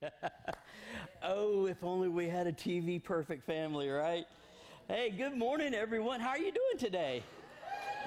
[1.22, 4.24] oh, if only we had a TV perfect family, right?
[4.88, 6.20] Hey, good morning, everyone.
[6.20, 7.22] How are you doing today?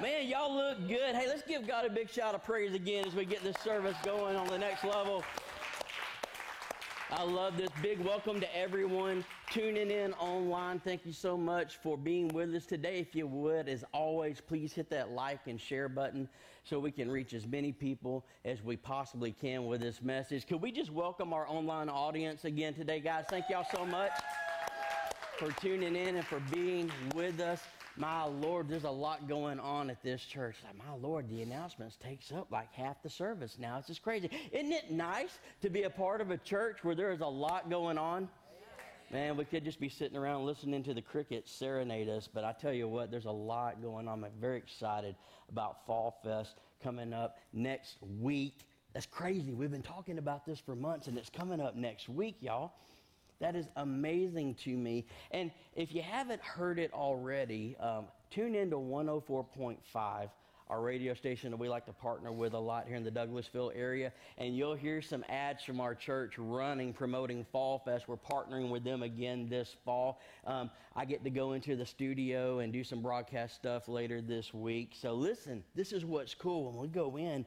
[0.01, 1.15] Man, y'all look good.
[1.15, 3.95] Hey, let's give God a big shout of praise again as we get this service
[4.03, 5.23] going on the next level.
[7.15, 7.69] I love this.
[7.79, 10.79] Big welcome to everyone tuning in online.
[10.79, 12.97] Thank you so much for being with us today.
[12.97, 16.27] If you would, as always, please hit that like and share button
[16.63, 20.47] so we can reach as many people as we possibly can with this message.
[20.47, 23.25] Could we just welcome our online audience again today, guys?
[23.29, 24.11] Thank y'all so much
[25.37, 27.59] for tuning in and for being with us
[27.95, 30.55] my Lord, there's a lot going on at this church.
[30.65, 33.77] Like, my Lord, the announcements takes up like half the service now.
[33.77, 34.29] It's just crazy.
[34.51, 37.69] Isn't it nice to be a part of a church where there is a lot
[37.69, 38.29] going on?
[39.11, 42.51] Man, we could just be sitting around listening to the crickets serenade us, but I
[42.51, 44.23] tell you what, there's a lot going on.
[44.23, 45.15] I'm very excited
[45.49, 48.65] about Fall Fest coming up next week.
[48.93, 49.53] That's crazy.
[49.53, 52.73] We've been talking about this for months, and it's coming up next week, y'all.
[53.39, 55.05] That is amazing to me.
[55.31, 60.29] And if you haven't heard it already, um, tune in to 104.5
[60.69, 63.71] our radio station that we like to partner with a lot here in the Douglasville
[63.75, 64.11] area.
[64.37, 68.07] And you'll hear some ads from our church running, promoting Fall Fest.
[68.07, 70.19] We're partnering with them again this fall.
[70.47, 74.53] Um, I get to go into the studio and do some broadcast stuff later this
[74.53, 74.93] week.
[74.99, 76.71] So listen, this is what's cool.
[76.71, 77.45] When we go in,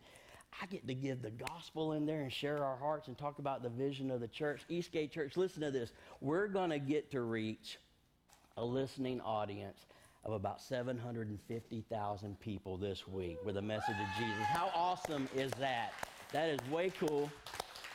[0.63, 3.63] I get to give the gospel in there and share our hearts and talk about
[3.63, 4.63] the vision of the church.
[4.69, 5.93] Eastgate Church, listen to this.
[6.21, 7.79] We're going to get to reach
[8.57, 9.87] a listening audience
[10.25, 14.45] of about 750,000 people this week with a message of Jesus.
[14.45, 15.93] How awesome is that?
[16.33, 17.31] That is way cool.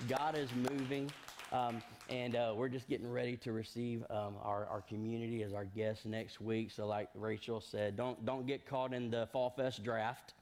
[0.08, 1.12] God is moving.
[1.52, 5.66] Um, and uh, we're just getting ready to receive um, our, our community as our
[5.66, 6.72] guests next week.
[6.72, 10.34] So, like Rachel said, don't, don't get caught in the Fall Fest draft.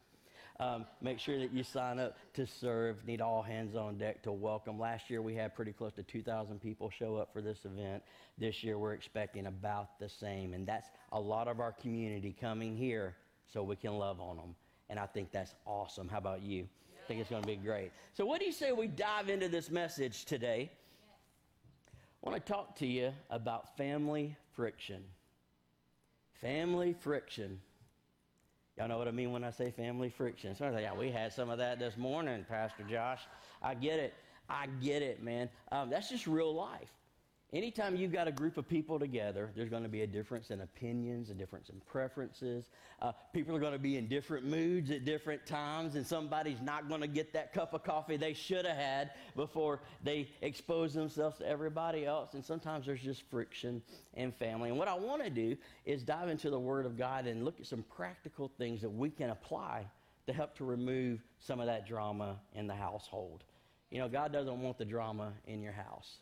[0.62, 3.06] Um, make sure that you sign up to serve.
[3.06, 4.78] Need all hands on deck to welcome.
[4.78, 8.04] Last year we had pretty close to 2,000 people show up for this event.
[8.38, 10.54] This year we're expecting about the same.
[10.54, 13.16] And that's a lot of our community coming here
[13.54, 14.56] so we can love on them.
[14.90, 16.10] And I think that's awesome.
[16.10, 16.68] How about you?
[17.04, 17.92] I think it's going to be great.
[18.14, 20.70] So, what do you say we dive into this message today?
[22.22, 25.04] I want to talk to you about family friction.
[26.42, 27.62] Family friction.
[28.80, 30.56] Y'all know what I mean when I say family friction.
[30.56, 33.20] So I like, yeah, we had some of that this morning, Pastor Josh.
[33.62, 34.14] I get it.
[34.50, 35.50] I get it, man.
[35.74, 36.88] Um, that's just real life.
[37.52, 40.62] Anytime you've got a group of people together, there's going to be a difference in
[40.62, 42.70] opinions, a difference in preferences.
[43.02, 46.88] Uh, people are going to be in different moods at different times, and somebody's not
[46.88, 51.40] going to get that cup of coffee they should have had before they expose themselves
[51.40, 52.36] to everybody else.
[52.36, 53.82] And sometimes there's just friction
[54.14, 54.70] in family.
[54.70, 57.60] And what I want to do is dive into the Word of God and look
[57.60, 59.88] at some practical things that we can apply
[60.28, 63.44] to help to remove some of that drama in the household.
[63.90, 66.18] You know, God doesn't want the drama in your house.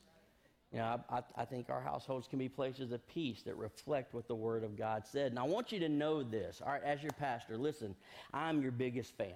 [0.71, 4.27] You know, I, I, think our households can be places of peace that reflect what
[4.27, 5.31] the Word of God said.
[5.31, 6.61] And I want you to know this.
[6.65, 7.95] All right, as your pastor, listen,
[8.33, 9.33] I'm your biggest fan.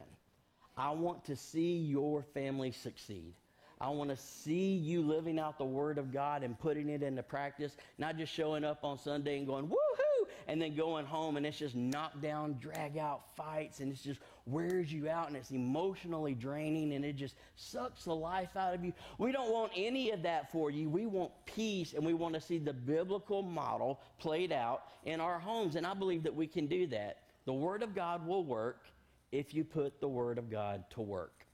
[0.75, 3.33] I want to see your family succeed.
[3.79, 7.23] I want to see you living out the Word of God and putting it into
[7.23, 10.10] practice, not just showing up on Sunday and going, woohoo,
[10.47, 14.19] and then going home and it's just knock down, drag out fights and it just
[14.45, 18.83] wears you out and it's emotionally draining and it just sucks the life out of
[18.83, 18.93] you.
[19.17, 20.89] We don't want any of that for you.
[20.89, 25.39] We want peace and we want to see the biblical model played out in our
[25.39, 25.75] homes.
[25.75, 27.17] And I believe that we can do that.
[27.45, 28.85] The Word of God will work
[29.31, 31.45] if you put the Word of God to work.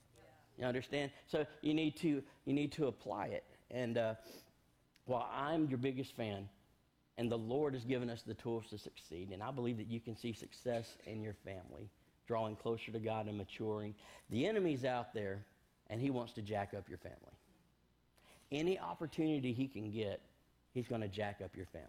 [0.58, 1.12] You understand?
[1.28, 3.44] So you need to you need to apply it.
[3.70, 4.16] And uh,
[5.06, 6.50] while I'm your biggest fan,
[7.18, 10.00] and the Lord has given us the tools to succeed, and I believe that you
[10.00, 11.90] can see success in your family,
[12.28, 13.96] drawing closer to God and maturing.
[14.30, 15.44] The enemy's out there,
[15.90, 17.18] and he wants to jack up your family.
[18.52, 20.22] Any opportunity he can get,
[20.74, 21.88] he's going to jack up your family.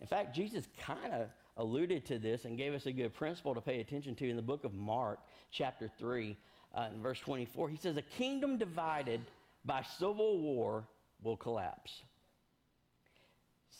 [0.00, 3.60] In fact, Jesus kind of alluded to this and gave us a good principle to
[3.60, 5.18] pay attention to in the book of Mark,
[5.50, 6.36] chapter 3
[6.74, 7.68] uh, in verse 24.
[7.68, 9.20] He says, A kingdom divided
[9.64, 10.84] by civil war
[11.22, 12.02] will collapse.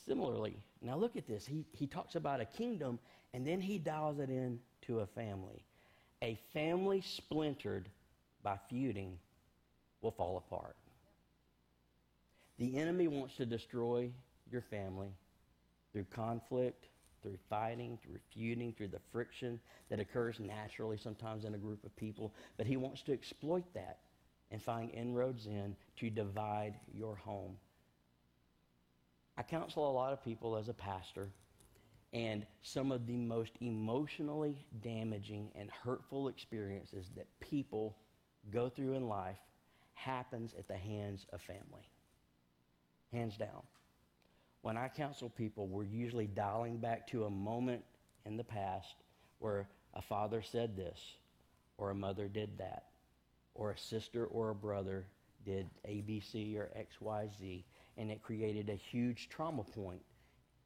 [0.06, 1.46] Similarly, now look at this.
[1.46, 2.98] He, he talks about a kingdom
[3.34, 5.64] and then he dials it in to a family.
[6.22, 7.88] A family splintered
[8.42, 9.18] by feuding
[10.00, 10.76] will fall apart.
[12.58, 14.10] The enemy wants to destroy
[14.50, 15.10] your family
[15.92, 16.86] through conflict,
[17.22, 19.60] through fighting, through feuding, through the friction
[19.90, 22.32] that occurs naturally sometimes in a group of people.
[22.56, 23.98] But he wants to exploit that
[24.50, 27.56] and find inroads in to divide your home.
[29.38, 31.28] I counsel a lot of people as a pastor,
[32.12, 37.96] and some of the most emotionally damaging and hurtful experiences that people
[38.50, 39.38] go through in life
[39.94, 41.88] happens at the hands of family.
[43.12, 43.62] hands down.
[44.62, 47.84] When I counsel people, we're usually dialing back to a moment
[48.26, 48.96] in the past
[49.38, 51.00] where a father said this,
[51.78, 52.86] or a mother did that,
[53.54, 55.06] or a sister or a brother
[55.44, 57.62] did ABC or XYZ,
[57.98, 60.02] and it created a huge trauma point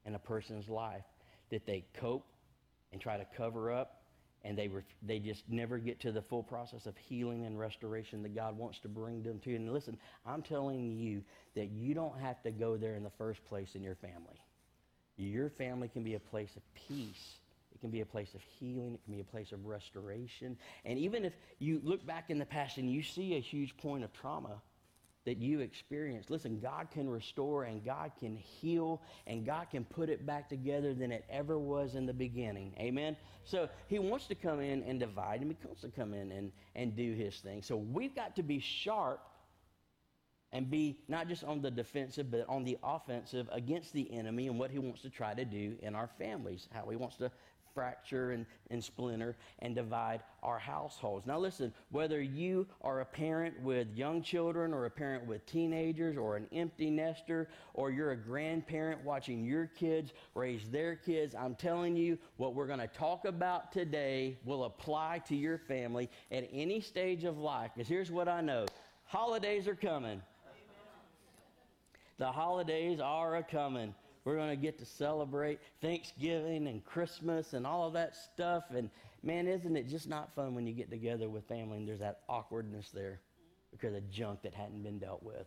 [0.05, 1.05] in a person's life
[1.51, 2.27] that they cope
[2.93, 4.03] and try to cover up
[4.45, 4.69] and they,
[5.03, 8.81] they just never get to the full process of healing and restoration that God wants
[8.81, 9.55] to bring them to.
[9.55, 9.97] And listen,
[10.27, 11.23] I'm telling you
[11.55, 14.43] that you don't have to go there in the first place in your family.
[15.17, 17.35] Your family can be a place of peace.
[17.73, 18.95] It can be a place of healing.
[18.95, 20.57] It can be a place of restoration.
[20.85, 24.03] And even if you look back in the past and you see a huge point
[24.03, 24.61] of trauma,
[25.25, 26.31] that you experience.
[26.31, 30.95] Listen, God can restore and God can heal and God can put it back together
[30.95, 32.75] than it ever was in the beginning.
[32.79, 33.17] Amen?
[33.45, 36.53] So he wants to come in and divide and he wants to come in and,
[36.75, 37.63] and do his thing.
[37.63, 39.21] So we've got to be sharp
[40.53, 44.59] and be not just on the defensive, but on the offensive against the enemy and
[44.59, 47.31] what he wants to try to do in our families, how he wants to
[47.75, 51.27] fracture and, and splinter and divide our households.
[51.27, 56.17] Now, listen, whether you are a parent with young children or a parent with teenagers
[56.17, 61.55] or an empty nester or you're a grandparent watching your kids raise their kids, I'm
[61.55, 66.49] telling you, what we're going to talk about today will apply to your family at
[66.53, 67.71] any stage of life.
[67.75, 68.67] Because here's what I know
[69.05, 70.23] holidays are coming.
[72.19, 73.95] The holidays are a coming.
[74.25, 78.65] We're going to get to celebrate Thanksgiving and Christmas and all of that stuff.
[78.75, 78.89] And
[79.23, 82.21] man, isn't it just not fun when you get together with family and there's that
[82.29, 83.21] awkwardness there
[83.73, 85.47] because of junk that hadn't been dealt with?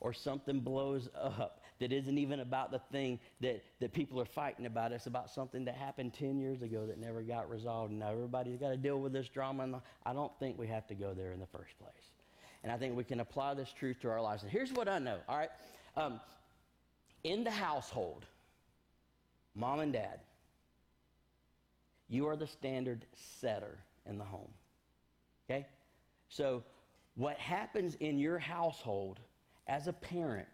[0.00, 4.66] Or something blows up that isn't even about the thing that, that people are fighting
[4.66, 4.92] about.
[4.92, 7.90] It's about something that happened 10 years ago that never got resolved.
[7.90, 9.62] And now everybody's got to deal with this drama.
[9.62, 12.10] And I don't think we have to go there in the first place.
[12.62, 14.42] And I think we can apply this truth to our lives.
[14.42, 15.50] And here's what I know, all right?
[15.96, 16.20] Um,
[17.24, 18.24] in the household,
[19.54, 20.20] mom and dad,
[22.08, 23.04] you are the standard
[23.40, 23.78] setter
[24.08, 24.50] in the home.
[25.48, 25.66] Okay?
[26.28, 26.62] So,
[27.14, 29.20] what happens in your household
[29.66, 30.46] as a parent,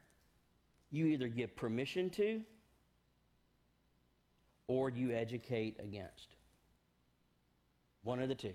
[0.90, 2.40] you either give permission to
[4.68, 6.36] or you educate against.
[8.04, 8.54] One of the two.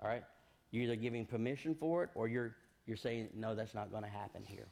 [0.00, 0.24] All right?
[0.70, 2.54] You're either giving permission for it or you're,
[2.86, 4.68] you're saying, no, that's not going to happen here.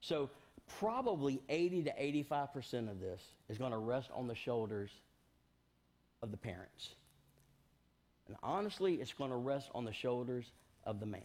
[0.00, 0.30] So,
[0.78, 4.90] probably 80 to 85% of this is going to rest on the shoulders
[6.22, 6.94] of the parents.
[8.26, 10.52] And honestly, it's going to rest on the shoulders
[10.84, 11.22] of the man.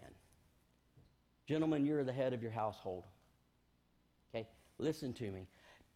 [1.47, 3.03] Gentlemen, you're the head of your household.
[4.33, 4.47] Okay?
[4.77, 5.47] Listen to me.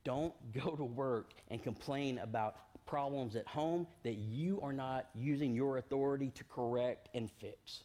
[0.04, 0.34] Don't
[0.64, 2.56] go to work and complain about
[2.86, 7.84] problems at home that you are not using your authority to correct and fix.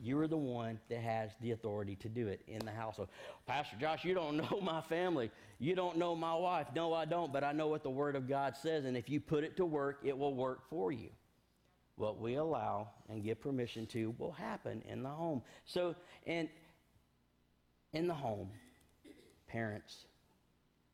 [0.00, 3.08] You're the one that has the authority to do it in the household.
[3.46, 5.30] Pastor Josh, you don't know my family.
[5.58, 6.68] You don't know my wife.
[6.74, 9.20] No, I don't, but I know what the Word of God says, and if you
[9.20, 11.08] put it to work, it will work for you.
[11.96, 15.42] What we allow and give permission to will happen in the home.
[15.64, 15.96] So,
[16.26, 16.48] and
[17.92, 18.50] in the home,
[19.48, 20.06] parents,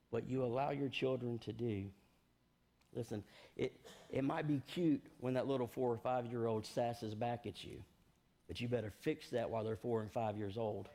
[0.09, 1.85] what you allow your children to do,
[2.95, 3.23] listen,
[3.57, 3.79] it,
[4.09, 7.63] it might be cute when that little four or five year old sasses back at
[7.65, 7.83] you.
[8.49, 10.89] But you better fix that while they're four and five years old.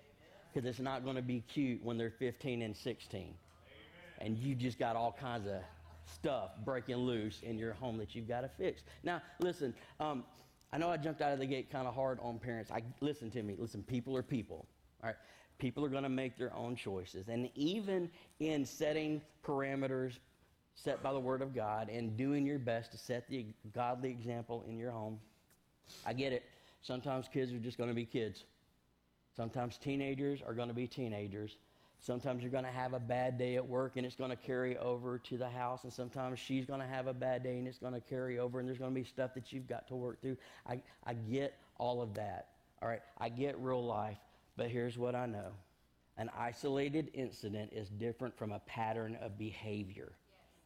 [0.54, 3.22] Because it's not going to be cute when they're 15 and 16.
[3.22, 3.34] Amen.
[4.20, 5.62] And you just got all kinds of
[6.06, 8.84] stuff breaking loose in your home that you've got to fix.
[9.04, 10.24] Now, listen, um,
[10.72, 12.72] I know I jumped out of the gate kind of hard on parents.
[12.72, 13.56] I, listen to me.
[13.58, 14.66] Listen, people are people.
[15.04, 15.16] All right?
[15.58, 17.28] People are going to make their own choices.
[17.28, 20.20] And even in setting parameters
[20.76, 24.64] set by the Word of God and doing your best to set the godly example
[24.68, 25.20] in your home,
[26.06, 26.44] I get it.
[26.82, 28.46] Sometimes kids are just going to be kids.
[29.36, 31.58] Sometimes teenagers are going to be teenagers.
[32.02, 34.78] Sometimes you're going to have a bad day at work and it's going to carry
[34.78, 35.84] over to the house.
[35.84, 38.60] And sometimes she's going to have a bad day and it's going to carry over
[38.60, 40.38] and there's going to be stuff that you've got to work through.
[40.66, 42.48] I, I get all of that.
[42.82, 43.02] All right.
[43.18, 44.18] I get real life.
[44.56, 45.52] But here's what I know
[46.18, 50.12] an isolated incident is different from a pattern of behavior.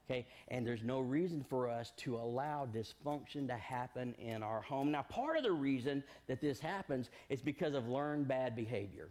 [0.05, 4.91] Okay, and there's no reason for us to allow dysfunction to happen in our home.
[4.91, 9.10] Now, part of the reason that this happens is because of learned bad behavior.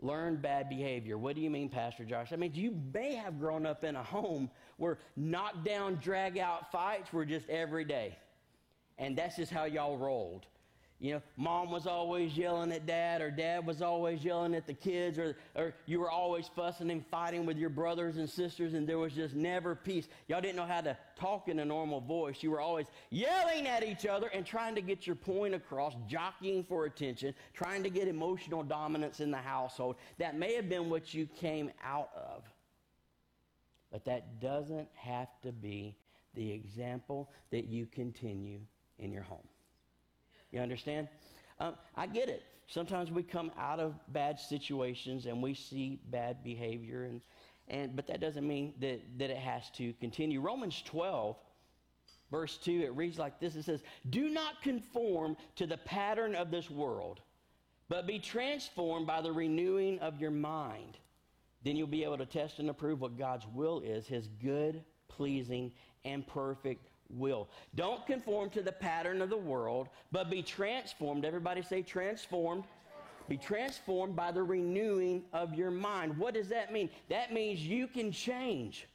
[0.00, 1.18] Learned bad behavior.
[1.18, 2.32] What do you mean, Pastor Josh?
[2.32, 7.12] I mean, you may have grown up in a home where knockdown, drag out fights
[7.12, 8.16] were just every day.
[8.98, 10.46] And that's just how y'all rolled.
[11.00, 14.74] You know, mom was always yelling at dad, or dad was always yelling at the
[14.74, 18.88] kids, or, or you were always fussing and fighting with your brothers and sisters, and
[18.88, 20.08] there was just never peace.
[20.28, 22.42] Y'all didn't know how to talk in a normal voice.
[22.42, 26.64] You were always yelling at each other and trying to get your point across, jockeying
[26.64, 29.96] for attention, trying to get emotional dominance in the household.
[30.18, 32.44] That may have been what you came out of.
[33.90, 35.96] But that doesn't have to be
[36.34, 38.60] the example that you continue
[38.98, 39.46] in your home.
[40.54, 41.08] You understand?
[41.58, 42.44] Um, I get it.
[42.68, 47.20] Sometimes we come out of bad situations and we see bad behavior, and,
[47.66, 50.40] and but that doesn't mean that, that it has to continue.
[50.40, 51.36] Romans 12,
[52.30, 56.52] verse 2, it reads like this it says, Do not conform to the pattern of
[56.52, 57.20] this world,
[57.88, 60.98] but be transformed by the renewing of your mind.
[61.64, 65.72] Then you'll be able to test and approve what God's will is, his good, pleasing,
[66.04, 67.48] and perfect will.
[67.74, 71.24] Don't conform to the pattern of the world, but be transformed.
[71.24, 72.64] Everybody say transformed.
[73.28, 76.16] Be transformed by the renewing of your mind.
[76.18, 76.90] What does that mean?
[77.08, 78.86] That means you can change.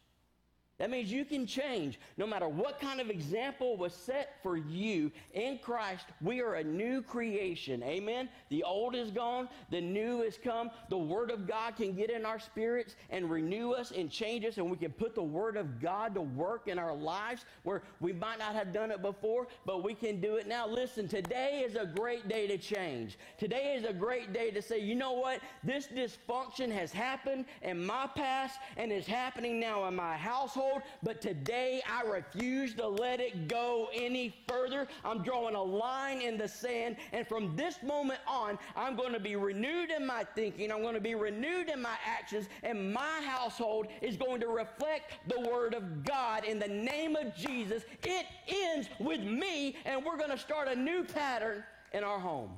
[0.80, 2.00] That means you can change.
[2.16, 6.64] No matter what kind of example was set for you in Christ, we are a
[6.64, 7.84] new creation.
[7.84, 8.30] Amen?
[8.48, 10.72] The old is gone, the new has come.
[10.88, 14.58] The Word of God can get in our spirits and renew us and change us,
[14.58, 18.14] and we can put the Word of God to work in our lives where we
[18.14, 20.66] might not have done it before, but we can do it now.
[20.66, 23.18] Listen, today is a great day to change.
[23.38, 25.42] Today is a great day to say, you know what?
[25.62, 30.69] This dysfunction has happened in my past and is happening now in my household
[31.04, 34.88] but today I refuse to let it go any further.
[35.04, 39.20] I'm drawing a line in the sand, and from this moment on, I'm going to
[39.20, 43.22] be renewed in my thinking, I'm going to be renewed in my actions, and my
[43.26, 47.84] household is going to reflect the Word of God in the name of Jesus.
[48.04, 52.52] It ends with me, and we're going to start a new pattern in our home.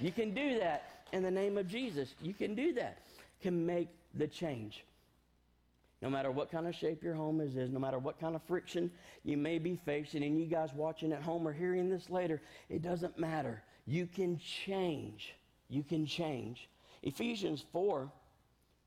[0.00, 2.14] You can do that in the name of Jesus.
[2.20, 2.98] You can do that.
[3.42, 4.84] Can make the change.
[6.02, 8.42] No matter what kind of shape your home is, is, no matter what kind of
[8.42, 8.90] friction
[9.24, 12.82] you may be facing, and you guys watching at home or hearing this later, it
[12.82, 13.62] doesn't matter.
[13.86, 15.34] You can change.
[15.68, 16.68] You can change.
[17.02, 18.10] Ephesians 4,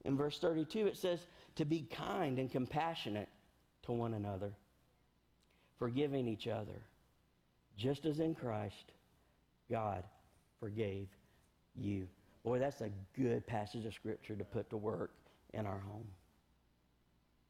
[0.06, 1.26] in verse 32, it says,
[1.56, 3.30] to be kind and compassionate
[3.84, 4.52] to one another,
[5.80, 6.82] forgiving each other,
[7.76, 8.92] just as in Christ
[9.70, 10.04] God
[10.60, 11.08] forgave
[11.76, 12.08] you.
[12.44, 15.12] Boy, that's a good passage of Scripture to put to work
[15.54, 16.08] in our home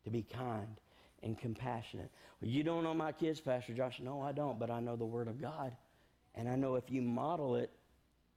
[0.03, 0.77] to be kind
[1.23, 2.09] and compassionate.
[2.41, 3.99] Well, you don't know my kids, Pastor Josh.
[4.01, 5.75] No, I don't, but I know the Word of God.
[6.35, 7.71] And I know if you model it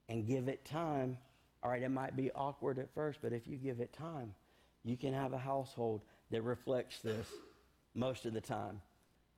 [0.09, 1.17] and give it time,
[1.61, 4.33] all right, it might be awkward at first, but if you give it time,
[4.83, 6.01] you can have a household
[6.31, 7.27] that reflects this
[7.95, 8.81] most of the time.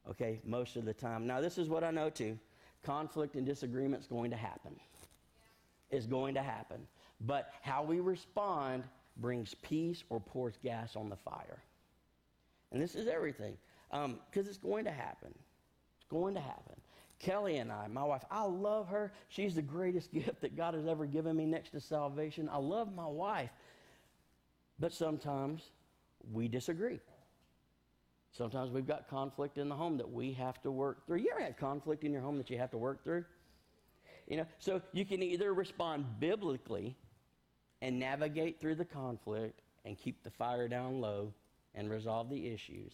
[0.10, 1.28] Okay, most of the time.
[1.28, 2.38] Now, this is what I know too
[2.84, 4.76] conflict and disagreement is going to happen.
[5.90, 6.88] It's going to happen.
[7.22, 8.84] But how we respond
[9.18, 11.64] brings peace or pours gas on the fire.
[12.72, 13.58] And this is everything
[13.92, 15.34] because um, it's going to happen.
[15.98, 16.76] It's going to happen.
[17.20, 19.14] Kelly and I, my wife, I love her.
[19.30, 22.50] She's the greatest gift that God has ever given me next to salvation.
[22.52, 23.52] I love my wife.
[24.80, 25.72] But sometimes
[26.32, 27.00] we disagree.
[28.32, 31.20] Sometimes we've got conflict in the home that we have to work through.
[31.20, 33.24] You ever had conflict in your home that you have to work through?
[34.28, 36.98] You know, so you can either respond biblically
[37.82, 41.34] and navigate through the conflict and keep the fire down low
[41.76, 42.94] and resolve the issues.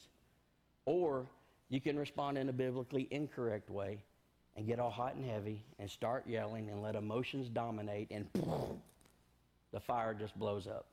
[0.85, 1.25] Or
[1.69, 4.03] you can respond in a biblically incorrect way
[4.55, 8.27] and get all hot and heavy and start yelling and let emotions dominate and
[9.71, 10.85] the fire just blows up.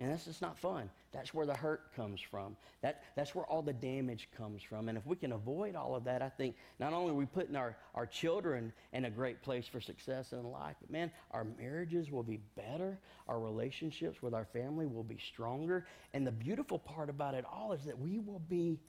[0.00, 0.90] And that's just not fun.
[1.12, 2.56] That's where the hurt comes from.
[2.80, 4.88] That, that's where all the damage comes from.
[4.88, 7.54] And if we can avoid all of that, I think not only are we putting
[7.54, 12.10] our, our children in a great place for success in life, but man, our marriages
[12.10, 12.98] will be better.
[13.28, 15.86] Our relationships with our family will be stronger.
[16.14, 18.80] And the beautiful part about it all is that we will be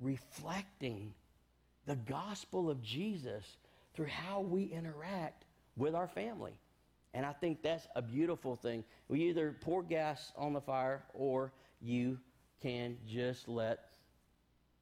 [0.00, 1.14] reflecting
[1.86, 3.56] the gospel of Jesus
[3.94, 5.44] through how we interact
[5.76, 6.52] with our family.
[7.14, 8.84] And I think that's a beautiful thing.
[9.08, 12.18] We either pour gas on the fire or you
[12.62, 13.80] can just let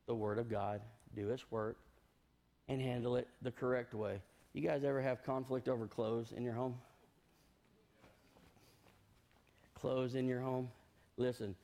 [0.07, 0.81] the Word of God
[1.15, 1.79] do its work
[2.69, 4.21] and handle it the correct way.
[4.53, 6.77] You guys ever have conflict over clothes in your home?
[9.75, 10.69] Clothes in your home?
[11.17, 11.55] Listen,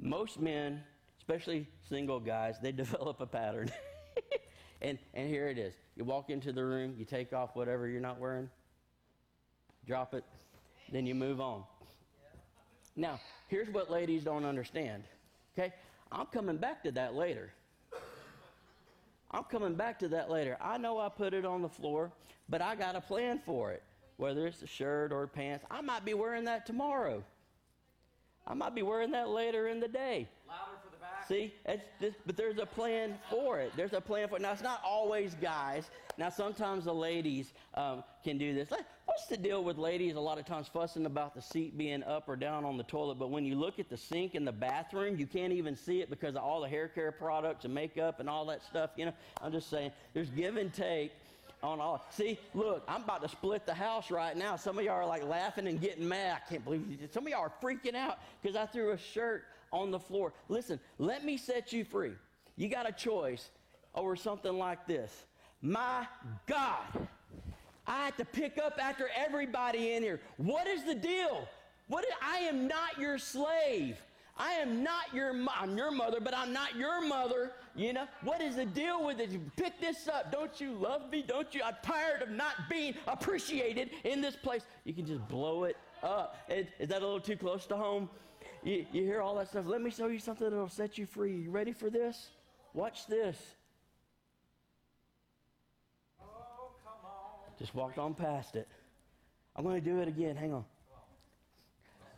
[0.00, 0.82] most men,
[1.18, 3.70] especially single guys, they develop a pattern.
[4.82, 5.74] and, and here it is.
[5.96, 8.48] You walk into the room, you take off whatever you're not wearing,
[9.88, 10.22] drop it,
[10.92, 11.64] then you move on.
[12.94, 13.18] Now,
[13.48, 15.02] here's what ladies don't understand.
[15.56, 15.72] Okay?
[16.12, 17.52] I'm coming back to that later.
[19.30, 20.58] I'm coming back to that later.
[20.60, 22.12] I know I put it on the floor,
[22.48, 23.82] but I got a plan for it.
[24.18, 27.22] Whether it's a shirt or pants, I might be wearing that tomorrow.
[28.46, 30.28] I might be wearing that later in the day.
[30.46, 31.17] Louder for the back.
[31.28, 31.52] See,
[32.00, 33.72] just, but there's a plan for it.
[33.76, 34.42] There's a plan for it.
[34.42, 35.90] Now, it's not always guys.
[36.16, 38.70] Now, sometimes the ladies um, can do this.
[39.04, 42.30] What's the deal with ladies a lot of times fussing about the seat being up
[42.30, 45.18] or down on the toilet, but when you look at the sink in the bathroom,
[45.18, 48.30] you can't even see it because of all the hair care products and makeup and
[48.30, 48.90] all that stuff.
[48.96, 51.12] You know, I'm just saying, there's give and take
[51.62, 52.06] on all.
[52.10, 54.56] See, look, I'm about to split the house right now.
[54.56, 56.40] Some of y'all are like laughing and getting mad.
[56.42, 57.12] I can't believe you did.
[57.12, 60.32] Some of y'all are freaking out because I threw a shirt on the floor.
[60.48, 62.12] Listen, let me set you free.
[62.56, 63.50] You got a choice
[63.94, 65.24] over something like this.
[65.60, 66.06] My
[66.46, 67.08] God,
[67.86, 70.20] I had to pick up after everybody in here.
[70.36, 71.48] What is the deal?
[71.88, 73.98] What is, I am not your slave.
[74.38, 77.52] I am not your I'm your mother, but I'm not your mother.
[77.74, 79.30] You know what is the deal with it?
[79.30, 80.30] You pick this up.
[80.30, 81.24] Don't you love me?
[81.26, 81.62] Don't you?
[81.64, 84.62] I'm tired of not being appreciated in this place.
[84.84, 86.36] You can just blow it up.
[86.48, 88.08] Is, is that a little too close to home?
[88.62, 89.66] You, you hear all that stuff.
[89.66, 91.36] Let me show you something that'll set you free.
[91.36, 92.28] You ready for this?
[92.74, 93.36] Watch this.
[97.58, 98.68] Just walked on past it.
[99.56, 100.36] I'm going to do it again.
[100.36, 100.64] Hang on.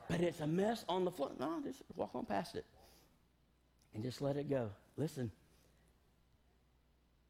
[0.08, 1.30] But it's a mess on the floor.
[1.38, 2.66] No, just walk on past it
[3.94, 4.70] and just let it go.
[4.96, 5.30] Listen,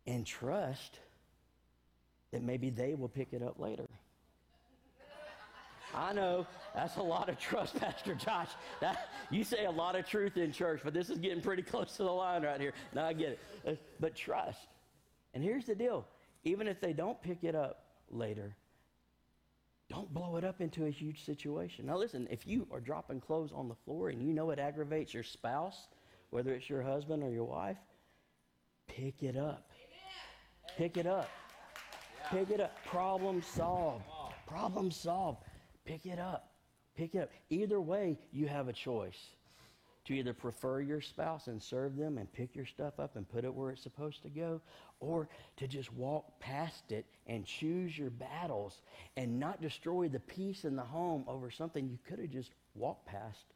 [0.07, 0.99] and trust
[2.33, 3.87] that maybe they will pick it up later.
[5.94, 8.50] I know that's a lot of trust, Pastor Josh.
[8.80, 11.97] That, you say a lot of truth in church, but this is getting pretty close
[11.97, 12.73] to the line right here.
[12.94, 13.40] Now I get it.
[13.66, 14.68] Uh, But trust.
[15.35, 16.06] And here's the deal
[16.44, 18.56] even if they don't pick it up later,
[19.88, 21.87] don't blow it up into a huge situation.
[21.87, 25.12] Now, listen, if you are dropping clothes on the floor and you know it aggravates
[25.12, 25.88] your spouse,
[26.30, 27.76] whether it's your husband or your wife,
[28.87, 29.70] pick it up.
[30.76, 31.28] Pick it up.
[32.30, 32.85] Pick it up.
[32.87, 34.04] Problem solved.
[34.47, 35.42] Problem solved.
[35.90, 36.52] Pick it up.
[36.97, 37.30] Pick it up.
[37.50, 39.18] Either way, you have a choice
[40.04, 43.44] to either prefer your spouse and serve them and pick your stuff up and put
[43.44, 44.61] it where it's supposed to go,
[45.00, 48.82] or to just walk past it and choose your battles
[49.16, 53.06] and not destroy the peace in the home over something you could have just walked
[53.06, 53.47] past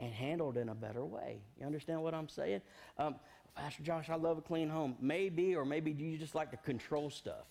[0.00, 1.36] and handled in a better way.
[1.60, 2.62] You understand what I'm saying?
[2.96, 3.16] Um,
[3.54, 4.96] Pastor Josh, I love a clean home.
[5.02, 7.44] Maybe, or maybe you just like to control stuff.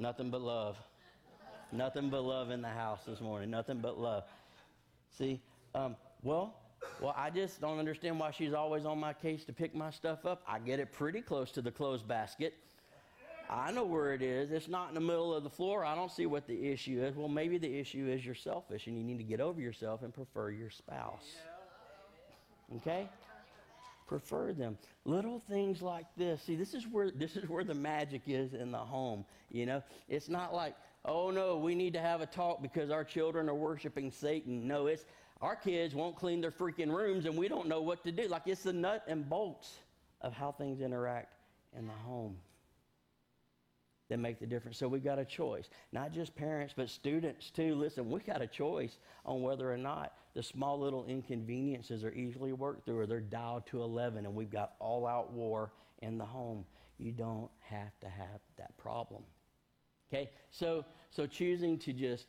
[0.00, 0.78] Nothing but love.
[1.72, 3.50] Nothing but love in the house this morning.
[3.50, 4.24] Nothing but love.
[5.16, 5.40] See,
[5.74, 6.54] um, well,
[7.02, 10.24] well, I just don't understand why she's always on my case to pick my stuff
[10.24, 10.42] up.
[10.48, 12.54] I get it pretty close to the clothes basket.
[13.50, 14.52] I know where it is.
[14.52, 15.84] It's not in the middle of the floor.
[15.84, 17.14] I don't see what the issue is.
[17.14, 20.14] Well, maybe the issue is you're selfish and you need to get over yourself and
[20.14, 21.26] prefer your spouse.
[22.76, 23.06] Okay?
[24.10, 24.76] Prefer them.
[25.04, 26.42] Little things like this.
[26.42, 29.24] See, this is where this is where the magic is in the home.
[29.52, 33.04] You know, it's not like, oh no, we need to have a talk because our
[33.04, 34.66] children are worshiping Satan.
[34.66, 35.04] No, it's
[35.40, 38.26] our kids won't clean their freaking rooms and we don't know what to do.
[38.26, 39.78] Like it's the nut and bolts
[40.22, 41.32] of how things interact
[41.78, 42.36] in the home
[44.10, 44.76] that make the difference.
[44.76, 45.70] So we've got a choice.
[45.92, 47.74] Not just parents, but students too.
[47.74, 52.52] Listen, we've got a choice on whether or not the small little inconveniences are easily
[52.52, 56.24] worked through or they're dialed to 11 and we've got all out war in the
[56.24, 56.64] home.
[56.98, 59.22] You don't have to have that problem.
[60.12, 60.30] Okay?
[60.50, 62.26] So so choosing to just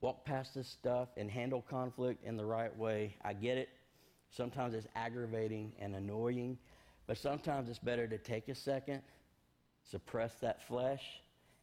[0.00, 3.16] walk past this stuff and handle conflict in the right way.
[3.22, 3.68] I get it.
[4.30, 6.56] Sometimes it's aggravating and annoying,
[7.08, 9.02] but sometimes it's better to take a second
[9.90, 11.02] suppress that flesh,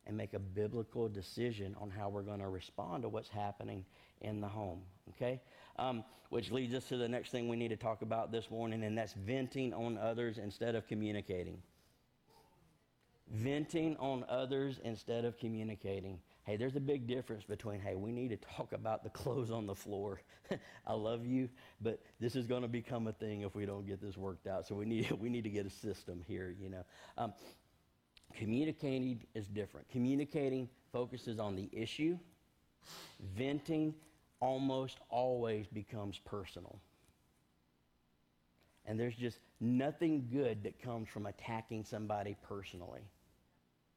[0.07, 3.85] and make a biblical decision on how we're going to respond to what's happening
[4.21, 4.79] in the home.
[5.09, 5.41] Okay?
[5.77, 8.83] Um, which leads us to the next thing we need to talk about this morning,
[8.83, 11.61] and that's venting on others instead of communicating.
[13.29, 16.19] Venting on others instead of communicating.
[16.45, 19.67] Hey, there's a big difference between, hey, we need to talk about the clothes on
[19.67, 20.21] the floor.
[20.87, 21.49] I love you,
[21.81, 24.65] but this is going to become a thing if we don't get this worked out.
[24.65, 26.85] So we need, we need to get a system here, you know.
[27.17, 27.33] Um,
[28.35, 29.89] Communicating is different.
[29.89, 32.17] Communicating focuses on the issue.
[33.35, 33.93] Venting
[34.39, 36.79] almost always becomes personal.
[38.85, 43.01] And there's just nothing good that comes from attacking somebody personally.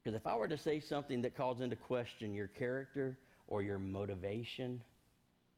[0.02, 3.78] Because if I were to say something that calls into question your character or your
[3.78, 4.82] motivation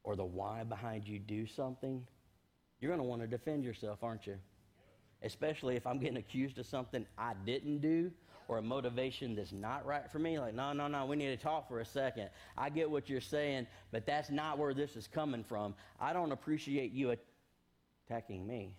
[0.03, 2.05] or the why behind you do something,
[2.79, 4.37] you're going to want to defend yourself, aren't you?
[5.23, 8.11] Especially if I'm getting accused of something I didn't do
[8.47, 11.37] or a motivation that's not right for me, like, no, no, no, we need to
[11.37, 12.29] talk for a second.
[12.57, 15.75] I get what you're saying, but that's not where this is coming from.
[15.99, 17.15] I don't appreciate you
[18.07, 18.75] attacking me.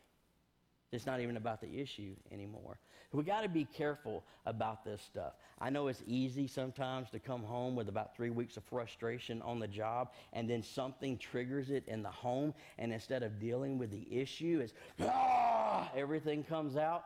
[0.93, 2.79] It's not even about the issue anymore.
[3.13, 5.35] We got to be careful about this stuff.
[5.61, 9.61] I know it's easy sometimes to come home with about three weeks of frustration on
[9.61, 13.91] the job, and then something triggers it in the home, and instead of dealing with
[13.91, 17.05] the issue, it's ah, everything comes out.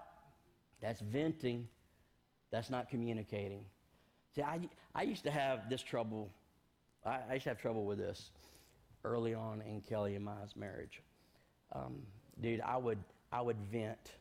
[0.81, 1.69] That's venting.
[2.51, 3.65] That's not communicating.
[4.35, 4.61] See, I,
[4.95, 6.31] I used to have this trouble.
[7.05, 8.31] I, I used to have trouble with this
[9.05, 11.03] early on in Kelly and Ma's marriage.
[11.73, 12.03] Um,
[12.41, 12.99] dude, I would
[13.31, 14.13] I would vent.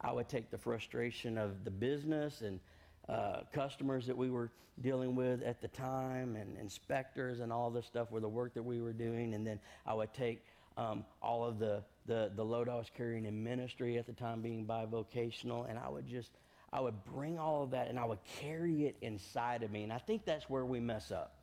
[0.00, 2.60] I would take the frustration of the business and
[3.08, 4.50] uh, customers that we were
[4.80, 8.62] dealing with at the time and inspectors and all this stuff with the work that
[8.62, 9.34] we were doing.
[9.34, 10.44] And then I would take
[10.76, 14.40] um, all of the, the, the load I was carrying in ministry at the time
[14.40, 16.30] being bivocational, and I would just,
[16.72, 19.82] I would bring all of that and I would carry it inside of me.
[19.82, 21.34] And I think that's where we mess up.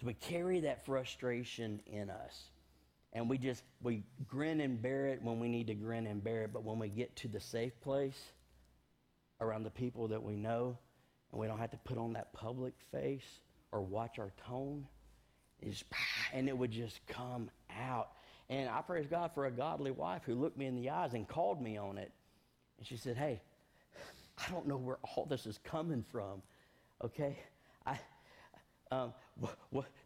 [0.00, 2.44] So we carry that frustration in us
[3.12, 6.42] and we just we grin and bear it when we need to grin and bear
[6.44, 8.32] it but when we get to the safe place
[9.40, 10.76] around the people that we know
[11.30, 14.86] and we don't have to put on that public face or watch our tone
[15.60, 15.84] is
[16.32, 18.10] and it would just come out
[18.48, 21.28] and i praise god for a godly wife who looked me in the eyes and
[21.28, 22.12] called me on it
[22.78, 23.40] and she said hey
[24.38, 26.42] i don't know where all this is coming from
[27.04, 27.38] okay
[27.86, 27.98] i
[28.92, 29.14] um,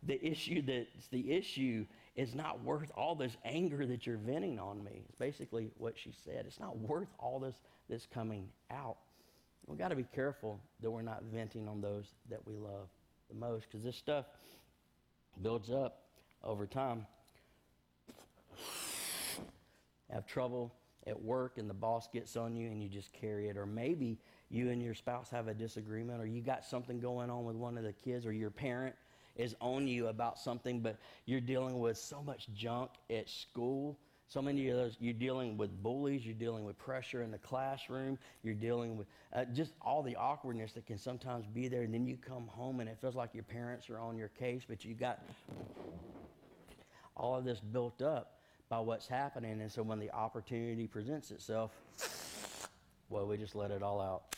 [0.04, 1.84] the issue that's the issue
[2.14, 5.02] is not worth all this anger that you're venting on me.
[5.08, 6.44] It's basically what she said.
[6.46, 7.56] It's not worth all this
[7.90, 8.96] that's coming out.
[9.66, 12.88] We've got to be careful that we're not venting on those that we love
[13.28, 14.26] the most because this stuff
[15.42, 16.04] builds up
[16.44, 17.06] over time.
[20.10, 20.72] Have trouble
[21.06, 23.56] at work and the boss gets on you and you just carry it.
[23.56, 24.18] Or maybe
[24.50, 27.78] you and your spouse have a disagreement or you got something going on with one
[27.78, 28.94] of the kids or your parent
[29.36, 33.98] is on you about something, but you're dealing with so much junk at school.
[34.28, 38.18] So many of those, you're dealing with bullies, you're dealing with pressure in the classroom,
[38.42, 41.82] you're dealing with uh, just all the awkwardness that can sometimes be there.
[41.82, 44.62] And then you come home and it feels like your parents are on your case,
[44.68, 45.22] but you got
[47.16, 48.35] all of this built up
[48.68, 49.60] by what's happening.
[49.60, 51.72] And so when the opportunity presents itself,
[53.08, 54.36] well, we just let it all out.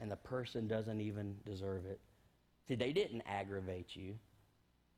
[0.00, 2.00] And the person doesn't even deserve it.
[2.68, 4.14] See, they didn't aggravate you.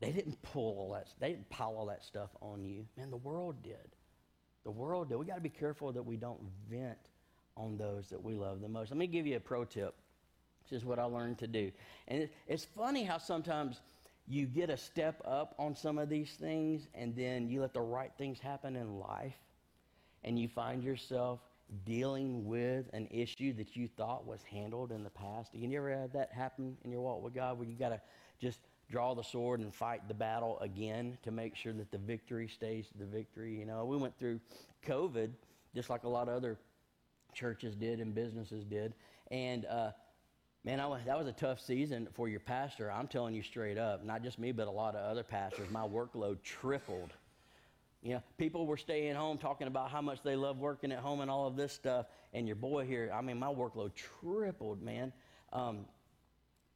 [0.00, 1.08] They didn't pull all that.
[1.20, 2.86] They didn't pile all that stuff on you.
[2.96, 3.96] Man, the world did.
[4.64, 5.16] The world did.
[5.16, 6.98] We got to be careful that we don't vent
[7.56, 8.90] on those that we love the most.
[8.90, 9.94] Let me give you a pro tip.
[10.68, 11.70] This is what I learned to do.
[12.08, 13.80] And it, it's funny how sometimes
[14.28, 17.80] you get a step up on some of these things, and then you let the
[17.80, 19.36] right things happen in life,
[20.24, 21.40] and you find yourself
[21.84, 25.54] dealing with an issue that you thought was handled in the past.
[25.54, 28.00] You ever had that happen in your walk with God where you got to
[28.40, 32.46] just draw the sword and fight the battle again to make sure that the victory
[32.46, 33.58] stays the victory?
[33.58, 34.38] You know, we went through
[34.86, 35.30] COVID
[35.74, 36.58] just like a lot of other
[37.32, 38.94] churches did and businesses did.
[39.30, 39.92] And, uh,
[40.64, 42.90] man, was, that was a tough season for your pastor.
[42.90, 45.70] I'm telling you straight up, not just me, but a lot of other pastors.
[45.70, 47.12] My workload tripled
[48.02, 51.20] you know, people were staying home talking about how much they love working at home
[51.20, 52.06] and all of this stuff.
[52.34, 55.12] And your boy here, I mean, my workload tripled, man.
[55.52, 55.86] Um,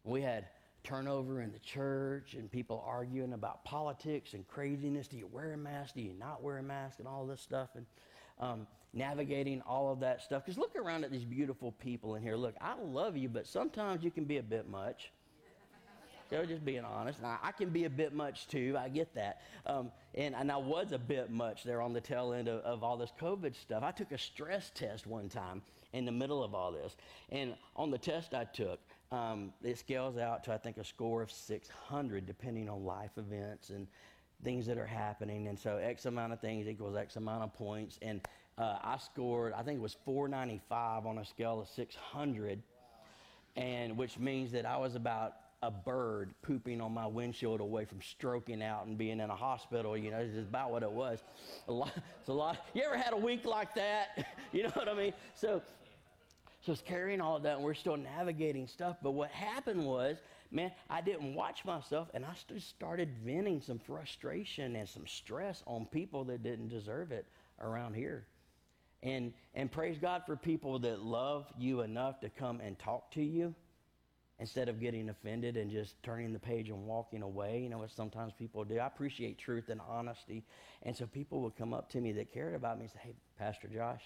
[0.05, 0.47] we had
[0.85, 5.09] turnover in the church and people arguing about politics and craziness.
[5.09, 5.97] Do you wear a mask?
[5.97, 7.01] Do you not wear a mask?
[7.01, 7.71] And all this stuff.
[7.75, 7.87] And
[8.39, 10.45] um, navigating all of that stuff.
[10.45, 12.37] Because look around at these beautiful people in here.
[12.37, 15.13] Look, I love you, but sometimes you can be a bit much.
[16.29, 17.23] So just being honest.
[17.23, 18.75] Now, I can be a bit much too.
[18.77, 19.43] I get that.
[19.65, 22.83] Um, and, and I was a bit much there on the tail end of, of
[22.83, 23.85] all this COVID stuff.
[23.85, 26.97] I took a stress test one time in the middle of all this.
[27.31, 28.81] And on the test I took,
[29.13, 33.71] um, it scales out to, I think, a score of 600, depending on life events
[33.71, 33.87] and
[34.43, 35.47] things that are happening.
[35.47, 38.01] And so X amount of things equals X amount of points.
[38.03, 38.21] And
[38.59, 42.63] uh, I scored, I think it was 495 on a scale of 600,
[43.55, 48.01] and which means that I was about a bird pooping on my windshield away from
[48.01, 49.97] stroking out and being in a hospital.
[49.97, 51.23] You know, it's about what it was.
[51.69, 52.59] A lot, it's a lot.
[52.75, 54.27] You ever had a week like that?
[54.53, 55.13] you know what I mean?
[55.35, 55.63] So,
[56.65, 58.97] so it's carrying all of that, and we're still navigating stuff.
[59.03, 60.17] But what happened was,
[60.51, 65.63] man, I didn't watch myself, and I just started venting some frustration and some stress
[65.67, 67.27] on people that didn't deserve it
[67.61, 68.27] around here.
[69.03, 73.23] And, and praise God for people that love you enough to come and talk to
[73.23, 73.55] you
[74.39, 77.61] instead of getting offended and just turning the page and walking away.
[77.61, 78.79] You know what sometimes people do?
[78.79, 80.45] I appreciate truth and honesty.
[80.83, 83.15] And so people would come up to me that cared about me and say, Hey,
[83.39, 84.03] Pastor Josh,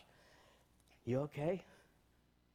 [1.04, 1.64] you okay?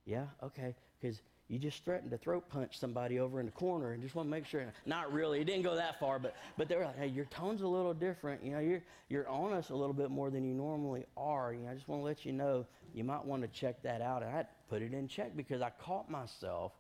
[0.06, 0.76] Yeah, okay.
[1.02, 4.28] Because you just threatened to throat punch somebody over in the corner and just want
[4.28, 4.66] to make sure.
[4.86, 5.42] Not really.
[5.42, 7.94] It didn't go that far, but but they were like, hey, your tone's a little
[7.94, 8.44] different.
[8.44, 11.54] You know, you're you're on us a little bit more than you normally are.
[11.54, 14.02] You know, I just want to let you know you might want to check that
[14.02, 14.24] out.
[14.24, 16.72] And I put it in check because I caught myself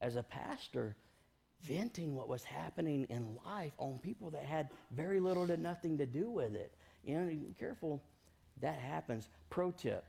[0.00, 0.96] as a pastor
[1.62, 6.06] venting what was happening in life on people that had very little to nothing to
[6.06, 6.72] do with it.
[7.04, 8.02] You know, be careful
[8.62, 9.28] that happens.
[9.50, 10.04] Pro tip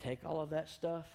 [0.00, 1.06] take all of that stuff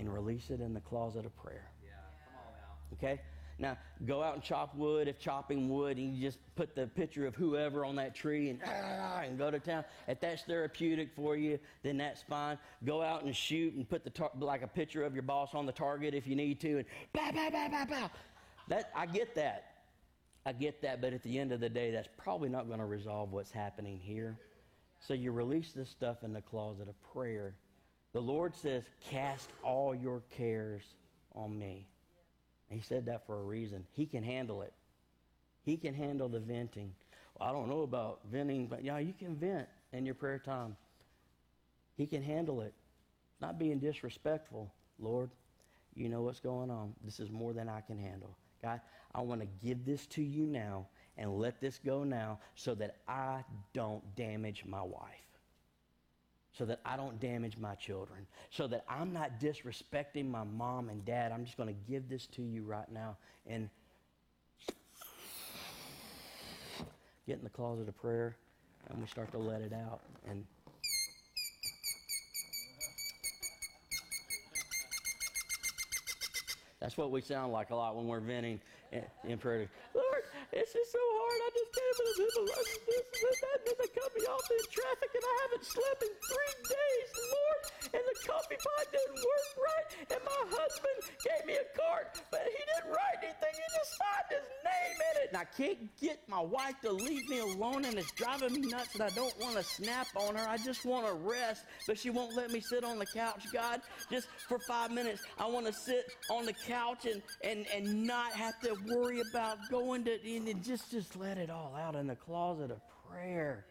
[0.00, 1.70] and release it in the closet of prayer.
[1.84, 1.90] Yeah,
[2.24, 3.14] come on.
[3.14, 3.20] Okay?
[3.58, 7.26] Now, go out and chop wood if chopping wood, and you just put the picture
[7.26, 9.84] of whoever on that tree and, ah, and go to town.
[10.08, 12.56] If that's therapeutic for you, then that's fine.
[12.86, 15.66] Go out and shoot and put the tar- like a picture of your boss on
[15.66, 18.10] the target if you need to, and bow, bow, bow, bow, bow.
[18.68, 19.66] That, I get that.
[20.46, 22.86] I get that, but at the end of the day, that's probably not going to
[22.86, 24.38] resolve what's happening here.
[25.06, 27.56] So you release this stuff in the closet of prayer.
[28.12, 30.82] The Lord says, Cast all your cares
[31.34, 31.86] on me.
[32.68, 33.84] He said that for a reason.
[33.92, 34.72] He can handle it.
[35.64, 36.92] He can handle the venting.
[37.38, 40.76] Well, I don't know about venting, but yeah, you can vent in your prayer time.
[41.96, 42.74] He can handle it.
[43.40, 44.72] Not being disrespectful.
[44.98, 45.30] Lord,
[45.94, 46.94] you know what's going on.
[47.04, 48.36] This is more than I can handle.
[48.62, 48.80] God,
[49.14, 52.96] I want to give this to you now and let this go now so that
[53.08, 55.29] I don't damage my wife
[56.56, 61.04] so that I don't damage my children, so that I'm not disrespecting my mom and
[61.04, 61.32] dad.
[61.32, 63.68] I'm just going to give this to you right now and
[67.26, 68.36] get in the closet of prayer
[68.88, 70.44] and we start to let it out and
[76.80, 78.58] That's what we sound like a lot when we're venting
[79.28, 79.68] in, prayer.
[80.52, 81.38] It's just so hard.
[81.44, 82.46] I just can't believe it.
[82.50, 86.00] This, this, this, that, and they cut me off in traffic, and I haven't slept
[86.02, 87.62] in three days, Lord.
[87.94, 92.42] And the coffee pot didn't work right, and my husband gave me a card, but
[92.46, 93.54] he didn't write anything.
[93.54, 95.28] He just signed his name in it.
[95.30, 98.94] And I can't get my wife to leave me alone, and it's driving me nuts,
[98.94, 100.46] and I don't want to snap on her.
[100.48, 103.80] I just want to rest, but she won't let me sit on the couch, God.
[104.10, 108.32] Just for five minutes, I want to sit on the couch and, and, and not
[108.32, 112.16] have to worry about going to, and just, just let it all out in the
[112.16, 113.64] closet of prayer.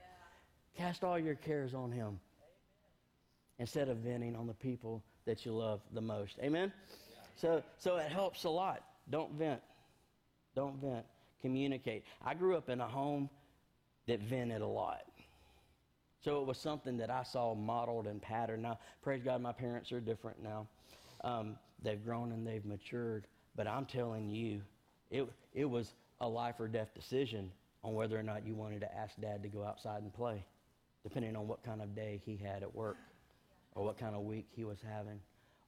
[0.78, 2.20] Cast all your cares on Him
[3.60, 6.38] instead of venting on the people that you love the most.
[6.42, 6.72] Amen?
[7.36, 8.84] So, so it helps a lot.
[9.10, 9.62] Don't vent.
[10.56, 11.06] Don't vent.
[11.42, 12.04] Communicate.
[12.24, 13.30] I grew up in a home
[14.08, 15.04] that vented a lot.
[16.22, 18.64] So it was something that I saw modeled and patterned.
[18.64, 20.68] Now, praise God, my parents are different now.
[21.24, 23.28] Um, they've grown and they've matured.
[23.56, 24.62] But I'm telling you,
[25.10, 27.52] it, it was a life or death decision
[27.84, 30.44] on whether or not you wanted to ask dad to go outside and play,
[31.04, 32.98] depending on what kind of day he had at work
[33.76, 35.20] or what kind of week he was having,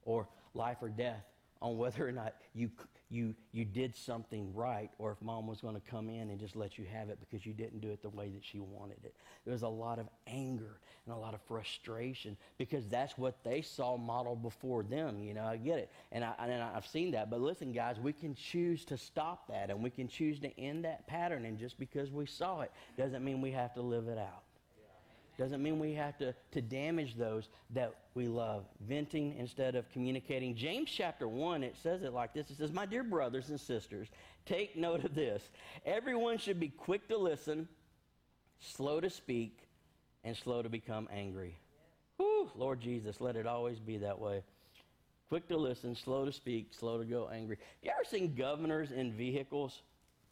[0.04, 1.24] or life or death
[1.62, 2.70] on whether or not you,
[3.08, 6.56] you, you did something right or if mom was going to come in and just
[6.56, 9.14] let you have it because you didn't do it the way that she wanted it.
[9.44, 13.62] There was a lot of anger and a lot of frustration because that's what they
[13.62, 15.22] saw modeled before them.
[15.22, 15.90] You know, I get it.
[16.10, 17.30] And, I, and I've seen that.
[17.30, 20.84] But listen, guys, we can choose to stop that and we can choose to end
[20.84, 21.44] that pattern.
[21.44, 24.42] And just because we saw it doesn't mean we have to live it out.
[25.38, 28.64] Doesn't mean we have to, to damage those that we love.
[28.80, 30.54] Venting instead of communicating.
[30.54, 34.08] James chapter 1, it says it like this It says, My dear brothers and sisters,
[34.44, 35.42] take note of this.
[35.86, 37.68] Everyone should be quick to listen,
[38.60, 39.58] slow to speak,
[40.24, 41.56] and slow to become angry.
[42.18, 44.42] Whew, Lord Jesus, let it always be that way.
[45.28, 47.56] Quick to listen, slow to speak, slow to go angry.
[47.82, 49.80] You ever seen governors in vehicles?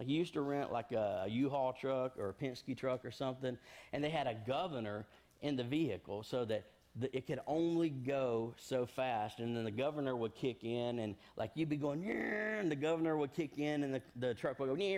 [0.01, 3.59] Like you used to rent like a U-Haul truck or a Penske truck or something,
[3.93, 5.05] and they had a governor
[5.43, 6.65] in the vehicle so that
[6.97, 11.17] the, it could only go so fast, and then the governor would kick in, and
[11.37, 14.59] like you'd be going, yeah, and the governor would kick in, and the, the truck
[14.59, 14.97] would go, yeah,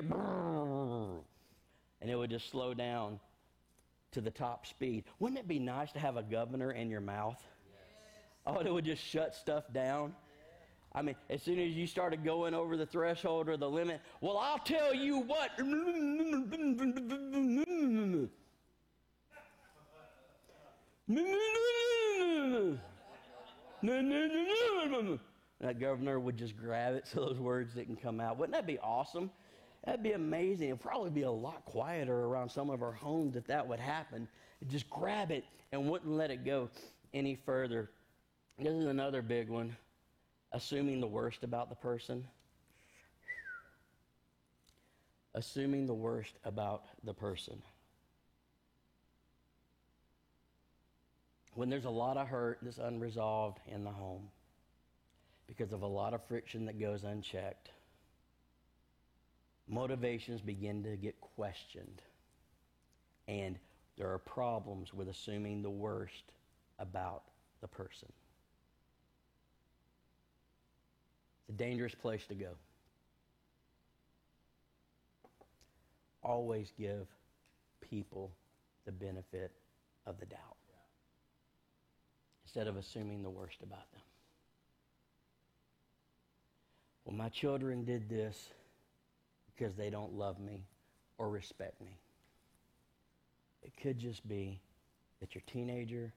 [2.01, 3.19] and it would just slow down
[4.13, 5.03] to the top speed.
[5.19, 7.43] Wouldn't it be nice to have a governor in your mouth?
[8.47, 10.15] Oh, it would just shut stuff down.
[10.95, 14.37] I mean, as soon as you started going over the threshold or the limit, well,
[14.37, 15.51] I'll tell you what.
[25.61, 28.37] That governor would just grab it so those words didn't come out.
[28.37, 29.31] Wouldn't that be awesome?
[29.85, 30.69] That'd be amazing.
[30.69, 34.29] It'd probably be a lot quieter around some of our homes if that would happen.
[34.69, 36.69] Just grab it and wouldn't let it go
[37.15, 37.91] any further.
[38.59, 39.75] This is another big one
[40.53, 42.25] assuming the worst about the person.
[45.35, 47.63] Assuming the worst about the person.
[51.55, 54.29] When there's a lot of hurt that's unresolved in the home,
[55.47, 57.71] because of a lot of friction that goes unchecked.
[59.69, 62.01] Motivations begin to get questioned.
[63.29, 63.59] And
[63.99, 66.25] there are problems with assuming the worst
[66.79, 67.25] about
[67.61, 68.11] the person.
[71.41, 72.51] It's a dangerous place to go.
[76.23, 77.07] Always give
[77.81, 78.31] people
[78.87, 79.53] the benefit
[80.07, 80.57] of the doubt
[82.45, 84.01] instead of assuming the worst about them.
[87.05, 88.51] Well, my children did this
[89.47, 90.65] because they don't love me
[91.19, 91.99] or respect me.
[93.63, 94.61] It could just be
[95.21, 96.13] that your teenager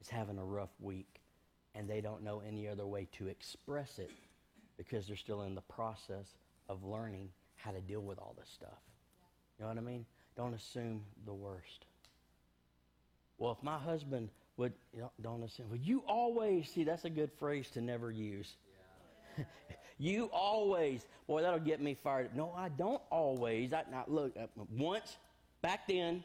[0.00, 1.20] is having a rough week
[1.74, 4.10] and they don't know any other way to express it
[4.78, 6.36] because they're still in the process
[6.70, 8.78] of learning how to deal with all this stuff.
[9.58, 10.06] You know what I mean?
[10.36, 11.84] Don't assume the worst.
[13.36, 17.10] Well, if my husband would, you know, don't assume, well, you always, see, that's a
[17.10, 18.56] good phrase to never use.
[19.98, 22.34] You always, boy, that'll get me fired.
[22.34, 23.72] No, I don't always.
[23.72, 25.16] I, now, look, uh, once,
[25.60, 26.22] back then,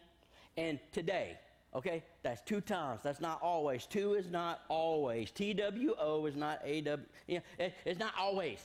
[0.56, 1.38] and today.
[1.75, 2.03] Okay?
[2.21, 3.01] That's two times.
[3.03, 3.86] That's not always.
[3.86, 5.31] Two is not always.
[5.31, 6.97] TWO is not AW.
[7.27, 8.59] You know, it, it's not always.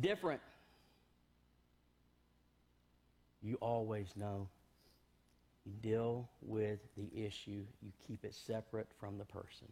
[0.00, 0.40] Different.
[3.42, 4.48] You always know.
[5.66, 7.64] You deal with the issue.
[7.82, 9.68] You keep it separate from the person.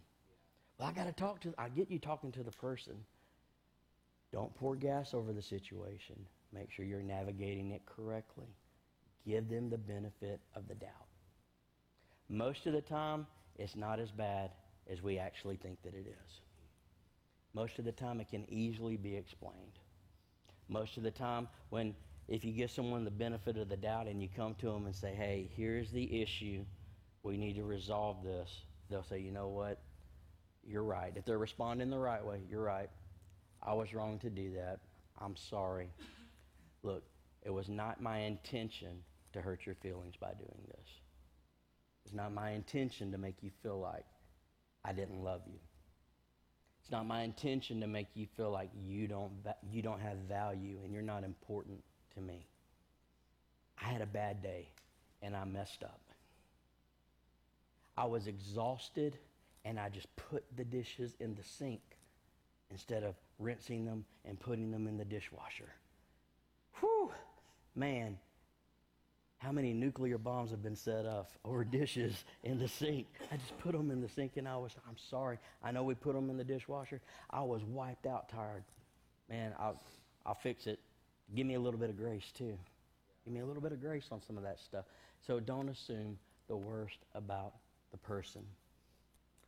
[0.78, 2.94] Well, I got to talk to, I get you talking to the person.
[4.32, 6.16] Don't pour gas over the situation.
[6.52, 8.46] Make sure you're navigating it correctly
[9.26, 11.11] give them the benefit of the doubt.
[12.32, 13.26] Most of the time,
[13.58, 14.52] it's not as bad
[14.90, 16.40] as we actually think that it is.
[17.52, 19.78] Most of the time, it can easily be explained.
[20.66, 21.94] Most of the time, when
[22.28, 24.94] if you give someone the benefit of the doubt and you come to them and
[24.94, 26.64] say, hey, here's the issue,
[27.22, 28.50] we need to resolve this,
[28.88, 29.82] they'll say, you know what?
[30.66, 31.12] You're right.
[31.14, 32.88] If they're responding the right way, you're right.
[33.62, 34.78] I was wrong to do that.
[35.20, 35.90] I'm sorry.
[36.82, 37.02] Look,
[37.42, 39.02] it was not my intention
[39.34, 40.88] to hurt your feelings by doing this.
[42.04, 44.04] It's not my intention to make you feel like
[44.84, 45.58] I didn't love you.
[46.80, 49.30] It's not my intention to make you feel like you don't,
[49.70, 51.82] you don't have value and you're not important
[52.14, 52.46] to me.
[53.80, 54.68] I had a bad day
[55.22, 56.00] and I messed up.
[57.96, 59.16] I was exhausted
[59.64, 61.82] and I just put the dishes in the sink
[62.70, 65.68] instead of rinsing them and putting them in the dishwasher.
[66.80, 67.12] Whew,
[67.76, 68.18] man,
[69.42, 73.08] how many nuclear bombs have been set off over dishes in the sink?
[73.32, 75.38] I just put them in the sink and I was, I'm sorry.
[75.62, 77.00] I know we put them in the dishwasher.
[77.28, 78.62] I was wiped out tired.
[79.28, 79.82] Man, I'll,
[80.24, 80.78] I'll fix it.
[81.34, 82.56] Give me a little bit of grace too.
[83.24, 84.84] Give me a little bit of grace on some of that stuff.
[85.26, 87.54] So don't assume the worst about
[87.90, 88.42] the person.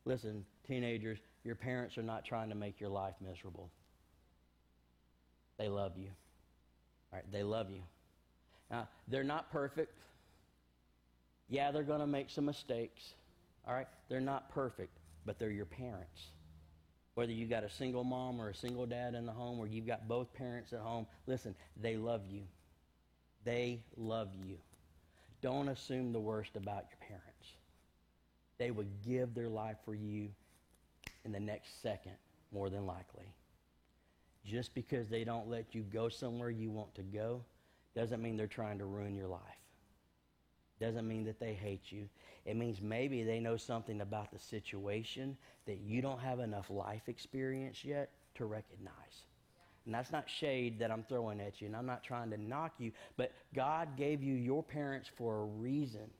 [0.04, 3.70] Listen, teenagers, your parents are not trying to make your life miserable.
[5.56, 6.08] They love you.
[7.12, 7.82] All right, they love you.
[8.74, 9.92] Now, they're not perfect.
[11.48, 13.14] Yeah, they're going to make some mistakes.
[13.68, 13.86] All right?
[14.08, 16.22] They're not perfect, but they're your parents.
[17.14, 19.86] Whether you got a single mom or a single dad in the home or you've
[19.86, 22.40] got both parents at home, listen, they love you.
[23.44, 24.56] They love you.
[25.40, 27.52] Don't assume the worst about your parents.
[28.58, 30.30] They would give their life for you
[31.24, 32.16] in the next second,
[32.50, 33.32] more than likely.
[34.44, 37.44] Just because they don't let you go somewhere you want to go
[37.94, 39.40] doesn't mean they're trying to ruin your life.
[40.80, 42.08] Doesn't mean that they hate you.
[42.44, 47.08] It means maybe they know something about the situation that you don't have enough life
[47.08, 49.24] experience yet to recognize.
[49.86, 52.72] And that's not shade that I'm throwing at you, and I'm not trying to knock
[52.78, 56.10] you, but God gave you your parents for a reason.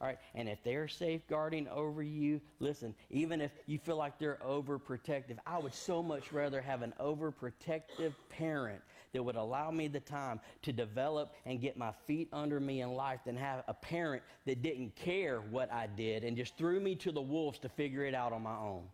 [0.00, 4.38] All right, and if they're safeguarding over you, listen, even if you feel like they're
[4.46, 8.80] overprotective, I would so much rather have an overprotective parent
[9.12, 12.94] that would allow me the time to develop and get my feet under me in
[12.94, 16.94] life than have a parent that didn't care what I did and just threw me
[16.96, 18.84] to the wolves to figure it out on my own.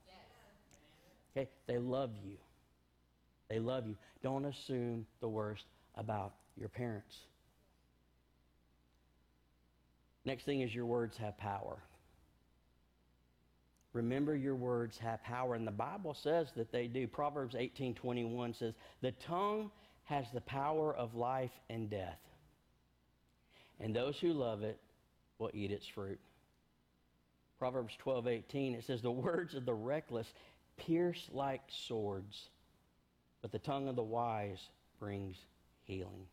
[1.37, 1.49] Okay?
[1.67, 2.37] They love you.
[3.49, 3.97] They love you.
[4.23, 7.17] Don't assume the worst about your parents.
[10.25, 11.77] Next thing is your words have power.
[13.93, 17.07] Remember your words have power and the Bible says that they do.
[17.07, 19.71] Proverbs 18:21 says, "The tongue
[20.07, 22.21] has the power of life and death.
[23.79, 24.81] And those who love it
[25.39, 26.19] will eat its fruit.
[27.59, 30.33] Proverbs 12:18 it says the words of the reckless
[30.77, 32.49] pierce like swords,
[33.43, 35.37] but the tongue of the wise brings
[35.85, 36.27] healing.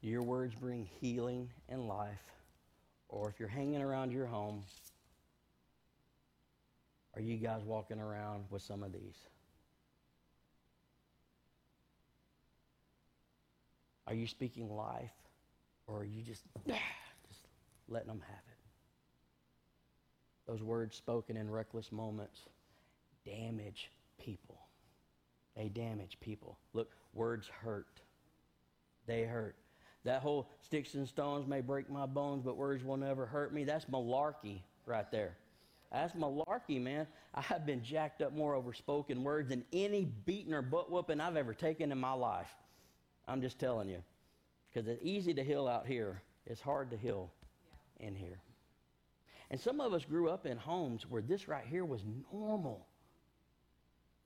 [0.00, 2.22] Your words bring healing and life,
[3.08, 4.62] or if you're hanging around your home,
[7.14, 9.16] are you guys walking around with some of these?
[14.08, 15.12] Are you speaking life
[15.86, 17.40] or are you just, just
[17.88, 18.58] letting them have it?
[20.50, 22.40] Those words spoken in reckless moments
[23.26, 24.58] damage people.
[25.54, 26.56] They damage people.
[26.72, 28.00] Look, words hurt.
[29.06, 29.56] They hurt.
[30.04, 33.64] That whole sticks and stones may break my bones, but words will never hurt me.
[33.64, 35.36] That's malarkey right there.
[35.92, 37.06] That's malarkey, man.
[37.34, 41.20] I have been jacked up more over spoken words than any beating or butt whooping
[41.20, 42.48] I've ever taken in my life.
[43.28, 44.02] I'm just telling you.
[44.72, 47.30] Because it's easy to heal out here, it's hard to heal
[48.00, 48.40] in here.
[49.50, 52.02] And some of us grew up in homes where this right here was
[52.32, 52.86] normal.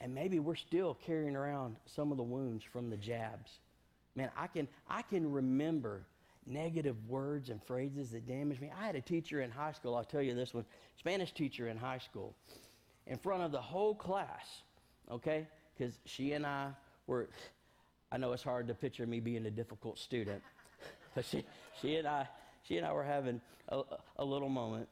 [0.01, 3.51] And maybe we're still carrying around some of the wounds from the jabs.
[4.17, 6.07] Man, I can, I can remember
[6.45, 8.71] negative words and phrases that damaged me.
[8.77, 10.65] I had a teacher in high school, I'll tell you this one,
[10.99, 12.35] Spanish teacher in high school,
[13.07, 14.63] in front of the whole class,
[15.09, 15.47] okay?
[15.77, 16.71] Because she and I
[17.07, 17.29] were,
[18.13, 20.43] I know it's hard to picture me being a difficult student,
[21.15, 21.45] but she,
[21.81, 22.29] she and I,
[22.63, 23.41] she and I were having
[23.71, 23.83] a,
[24.17, 24.87] a little moment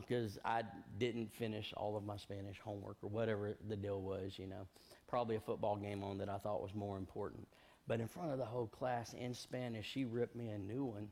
[0.00, 0.62] because um, I
[0.98, 4.66] didn't finish all of my Spanish homework or whatever the deal was, you know.
[5.06, 7.46] Probably a football game on that I thought was more important.
[7.86, 11.08] But in front of the whole class in Spanish, she ripped me a new one.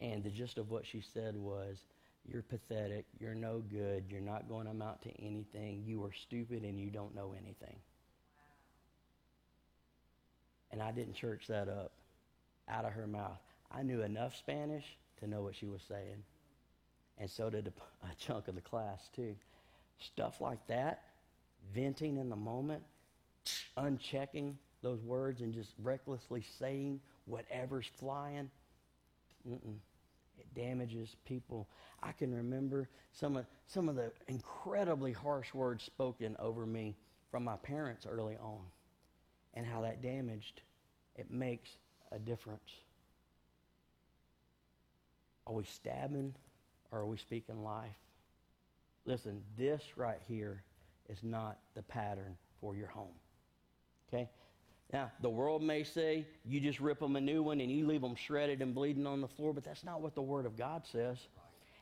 [0.00, 1.78] And the gist of what she said was,
[2.24, 3.06] You're pathetic.
[3.20, 4.06] You're no good.
[4.10, 5.84] You're not going to amount to anything.
[5.86, 7.76] You are stupid and you don't know anything.
[10.76, 11.92] And I didn't church that up
[12.68, 13.40] out of her mouth.
[13.72, 14.84] I knew enough Spanish
[15.20, 16.22] to know what she was saying.
[17.16, 19.34] And so did a, a chunk of the class, too.
[19.98, 21.02] Stuff like that,
[21.74, 22.82] venting in the moment,
[23.78, 28.50] unchecking those words and just recklessly saying whatever's flying,
[29.48, 29.78] Mm-mm.
[30.38, 31.68] it damages people.
[32.02, 36.96] I can remember some of, some of the incredibly harsh words spoken over me
[37.30, 38.60] from my parents early on
[39.56, 40.60] and how that damaged.
[41.16, 41.70] It makes
[42.12, 42.70] a difference.
[45.46, 46.34] Are we stabbing
[46.92, 47.96] or are we speaking life?
[49.06, 50.62] Listen, this right here
[51.08, 53.14] is not the pattern for your home.
[54.08, 54.28] Okay?
[54.92, 58.02] Now, the world may say you just rip them a new one and you leave
[58.02, 60.86] them shredded and bleeding on the floor, but that's not what the Word of God
[60.86, 61.18] says.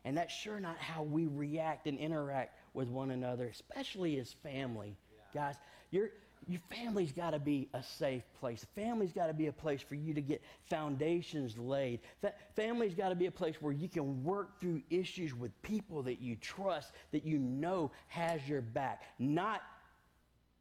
[0.04, 4.96] And that's sure not how we react and interact with one another, especially as family.
[5.32, 5.54] Guys,
[5.90, 6.10] you're,
[6.46, 8.66] your family's got to be a safe place.
[8.74, 12.00] Family's got to be a place for you to get foundations laid.
[12.20, 16.02] Fa- family's got to be a place where you can work through issues with people
[16.02, 19.62] that you trust, that you know has your back, not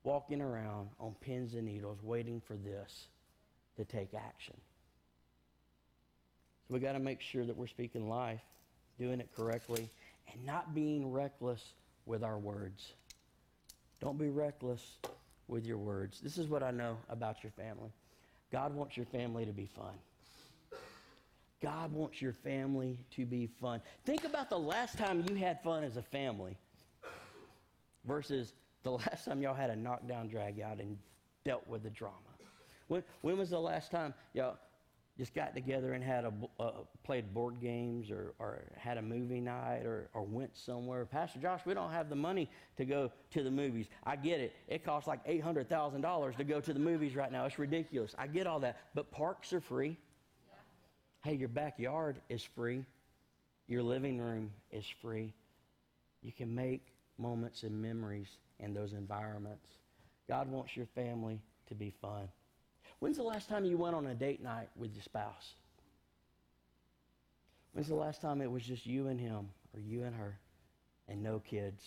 [0.03, 3.07] walking around on pins and needles waiting for this
[3.77, 4.55] to take action.
[6.67, 8.41] So we got to make sure that we're speaking life,
[8.99, 9.89] doing it correctly,
[10.31, 11.61] and not being reckless
[12.05, 12.93] with our words.
[13.99, 14.97] Don't be reckless
[15.48, 16.20] with your words.
[16.20, 17.91] This is what I know about your family.
[18.52, 19.94] God wants your family to be fun.
[21.62, 23.82] God wants your family to be fun.
[24.06, 26.58] Think about the last time you had fun as a family
[28.06, 30.98] versus the last time y'all had a knockdown drag out and
[31.46, 32.18] dealt with the drama.
[32.88, 34.58] When, when was the last time y'all
[35.18, 36.72] just got together and had a uh,
[37.03, 41.05] played board games or, or had a movie night or, or went somewhere.
[41.05, 43.88] Pastor Josh, we don't have the money to go to the movies.
[44.03, 44.55] I get it.
[44.68, 47.45] It costs like eight hundred thousand dollars to go to the movies right now.
[47.45, 48.16] It's ridiculous.
[48.18, 48.80] I get all that.
[48.95, 49.97] But parks are free.
[50.47, 51.30] Yeah.
[51.30, 52.84] Hey, your backyard is free.
[53.68, 55.34] Your living room is free.
[56.24, 56.88] You can make
[57.20, 59.70] moments and memories in those environments.
[60.28, 62.28] God wants your family to be fun.
[63.04, 65.56] When's the last time you went on a date night with your spouse?
[67.74, 70.39] When's the last time it was just you and him or you and her
[71.10, 71.82] and no kids?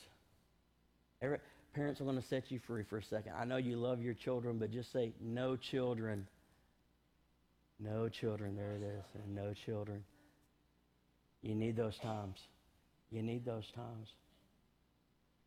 [1.23, 1.39] Every,
[1.73, 3.33] parents are going to set you free for a second.
[3.35, 6.27] I know you love your children, but just say, no children.
[7.81, 8.55] No children.
[8.55, 9.05] There it is.
[9.14, 10.05] And no children.
[11.41, 12.37] You need those times.
[13.11, 14.09] You need those times.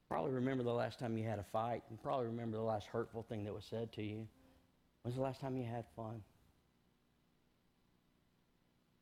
[0.07, 3.23] Probably remember the last time you had a fight, and probably remember the last hurtful
[3.29, 4.25] thing that was said to you.
[5.03, 6.21] When's the last time you had fun?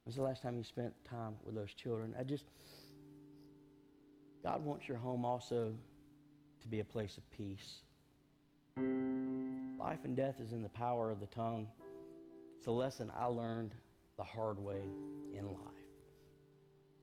[0.04, 2.16] When's the last time you spent time with those children?
[2.18, 2.46] I just,
[4.44, 5.74] God wants your home also
[6.62, 7.82] to be a place of peace.
[8.78, 11.68] Life and death is in the power of the tongue.
[12.58, 13.74] It's a lesson I learned
[14.18, 14.82] the hard way
[15.34, 15.88] in life.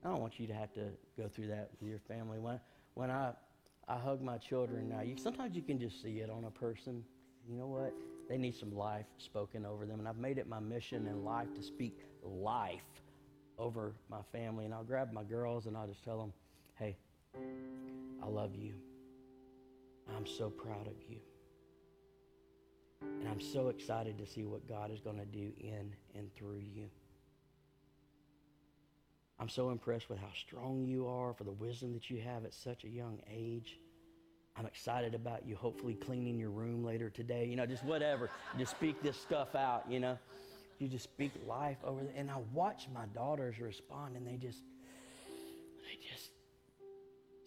[0.03, 2.39] I don't want you to have to go through that with your family.
[2.39, 2.59] When,
[2.93, 3.33] when I,
[3.87, 7.03] I hug my children now, you, sometimes you can just see it on a person.
[7.47, 7.93] You know what?
[8.27, 9.99] They need some life spoken over them.
[9.99, 12.81] And I've made it my mission in life to speak life
[13.57, 14.65] over my family.
[14.65, 16.33] And I'll grab my girls and I'll just tell them,
[16.75, 16.97] hey,
[18.23, 18.73] I love you.
[20.15, 21.17] I'm so proud of you.
[23.01, 26.59] And I'm so excited to see what God is going to do in and through
[26.59, 26.89] you.
[29.39, 32.53] I'm so impressed with how strong you are, for the wisdom that you have at
[32.53, 33.77] such a young age.
[34.57, 37.45] I'm excited about you hopefully cleaning your room later today.
[37.45, 38.29] You know, just whatever.
[38.57, 40.17] just speak this stuff out, you know.
[40.79, 42.13] You just speak life over there.
[42.15, 44.61] And I watch my daughters respond and they just
[45.83, 46.31] they just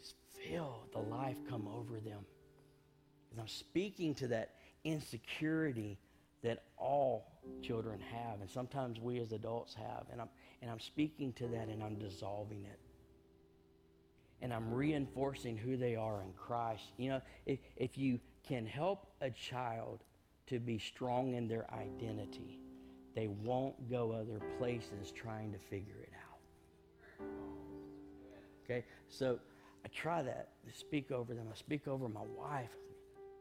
[0.01, 2.21] just feel the life come over them.
[3.31, 4.55] And I'm speaking to that
[4.85, 5.99] insecurity
[6.43, 10.29] that all children have and sometimes we as adults have and I'm
[10.63, 12.79] and I'm speaking to that and I'm dissolving it
[14.43, 16.84] and I'm reinforcing who they are in Christ.
[16.97, 20.05] You know, if, if you can help a child
[20.47, 22.61] to be strong in their identity,
[23.14, 27.26] they won't go other places trying to figure it out.
[28.64, 28.84] Okay?
[29.09, 29.39] So
[29.84, 31.47] I try that to speak over them.
[31.51, 32.70] I speak over my wife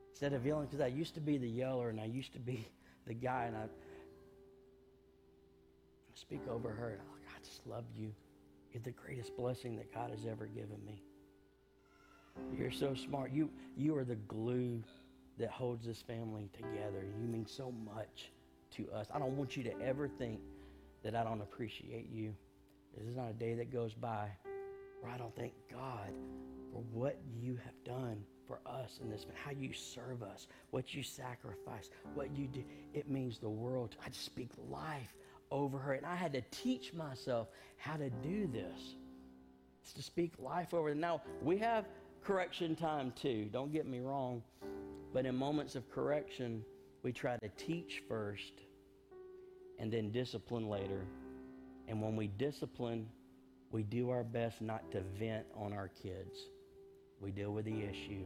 [0.10, 2.68] instead of yelling because I used to be the yeller and I used to be
[3.08, 3.68] the guy and I, I
[6.16, 8.12] speak over her and I'm like, I just love you.
[8.74, 11.02] You're the greatest blessing that God has ever given me.
[12.58, 13.32] You're so smart.
[13.32, 14.84] You, you are the glue
[15.40, 17.06] that holds this family together.
[17.20, 18.32] You mean so much
[18.76, 19.08] to us.
[19.14, 20.40] I don't want you to ever think
[21.04, 22.34] that I don't appreciate you.
[22.98, 24.30] This is not a day that goes by
[25.02, 26.12] where I don't thank God
[26.72, 31.04] for what you have done for us in this, how you serve us, what you
[31.04, 32.64] sacrifice, what you do.
[32.94, 33.96] It means the world.
[34.04, 35.14] I just speak life
[35.52, 35.94] over her.
[35.94, 38.96] And I had to teach myself how to do this.
[39.84, 40.90] It's to speak life over.
[40.90, 41.00] Them.
[41.00, 41.86] Now, we have
[42.24, 44.44] correction time too, don't get me wrong.
[45.14, 46.64] But in moments of correction,
[47.02, 48.54] we try to teach first
[49.80, 51.06] and then discipline later.
[51.88, 53.08] And when we discipline,
[53.72, 56.38] we do our best not to vent on our kids.
[57.22, 58.26] We deal with the issue,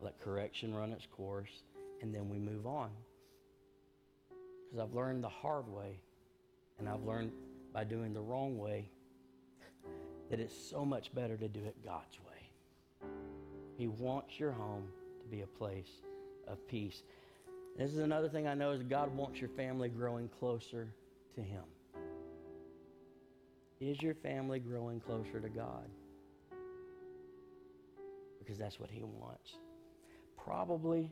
[0.00, 1.62] let correction run its course,
[2.02, 2.90] and then we move on.
[4.70, 6.00] Because I've learned the hard way
[6.78, 7.32] and I've learned
[7.72, 8.88] by doing the wrong way
[10.30, 13.10] that it's so much better to do it God's way.
[13.76, 14.84] He wants your home
[15.22, 15.90] to be a place
[16.46, 17.02] of peace.
[17.76, 20.88] This is another thing I know is God wants your family growing closer
[21.34, 21.64] to Him.
[23.80, 25.88] Is your family growing closer to God?
[28.38, 29.54] Because that's what He wants.
[30.36, 31.10] Probably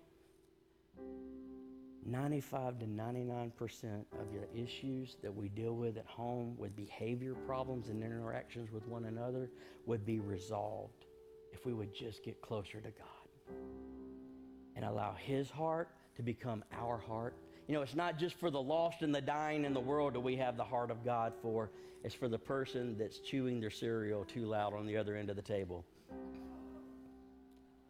[2.13, 3.51] 95 to 99%
[4.21, 8.87] of the issues that we deal with at home with behavior problems and interactions with
[8.87, 9.49] one another
[9.87, 11.07] would be resolved
[11.55, 13.57] if we would just get closer to God
[14.77, 17.35] and allow His heart to become our heart.
[17.67, 20.21] You know, it's not just for the lost and the dying in the world that
[20.21, 21.71] we have the heart of God for,
[22.05, 25.37] it's for the person that's chewing their cereal too loud on the other end of
[25.37, 25.87] the table.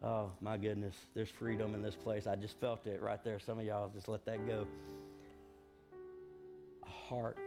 [0.03, 0.95] Oh, my goodness.
[1.15, 2.27] There's freedom in this place.
[2.27, 3.39] I just felt it right there.
[3.39, 4.67] Some of y'all just let that go.
[6.83, 7.37] A heart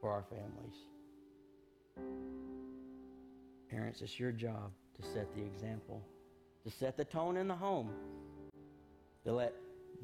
[0.00, 0.76] for our families.
[3.70, 6.02] Parents, it's your job to set the example,
[6.64, 7.90] to set the tone in the home,
[9.24, 9.54] to let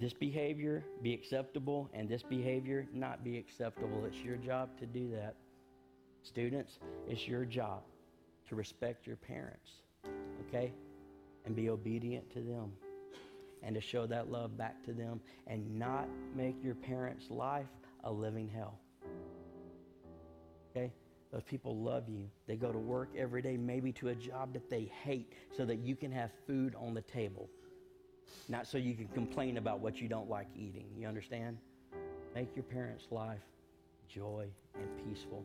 [0.00, 4.04] this behavior be acceptable and this behavior not be acceptable.
[4.06, 5.34] It's your job to do that.
[6.22, 7.82] Students, it's your job
[8.48, 9.70] to respect your parents.
[10.48, 10.72] Okay?
[11.44, 12.72] And be obedient to them
[13.62, 17.66] and to show that love back to them and not make your parents' life
[18.04, 18.78] a living hell.
[20.70, 20.92] Okay?
[21.32, 22.28] Those people love you.
[22.46, 25.78] They go to work every day, maybe to a job that they hate, so that
[25.78, 27.48] you can have food on the table.
[28.48, 30.86] Not so you can complain about what you don't like eating.
[30.96, 31.58] You understand?
[32.34, 33.40] Make your parents' life
[34.08, 35.44] joy and peaceful.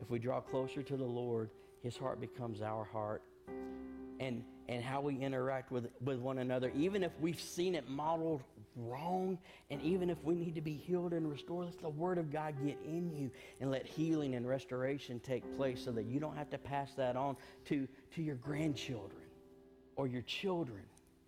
[0.00, 1.50] If we draw closer to the Lord,
[1.82, 3.22] His heart becomes our heart
[4.20, 8.42] and, and how we interact with, with one another, even if we've seen it modeled
[8.76, 9.38] wrong,
[9.70, 12.54] and even if we need to be healed and restored, let the Word of God
[12.64, 16.50] get in you and let healing and restoration take place so that you don't have
[16.50, 19.22] to pass that on to, to your grandchildren
[19.96, 20.82] or your children.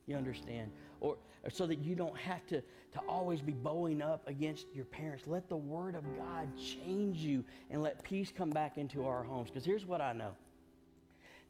[0.06, 0.70] You understand?
[1.00, 4.84] Or, or so that you don't have to, to always be bowing up against your
[4.84, 5.24] parents.
[5.26, 9.50] Let the Word of God change you and let peace come back into our homes.
[9.50, 10.32] Because here's what I know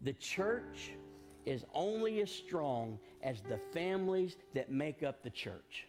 [0.03, 0.93] the church
[1.47, 5.86] is only as strong as the families that make up the church.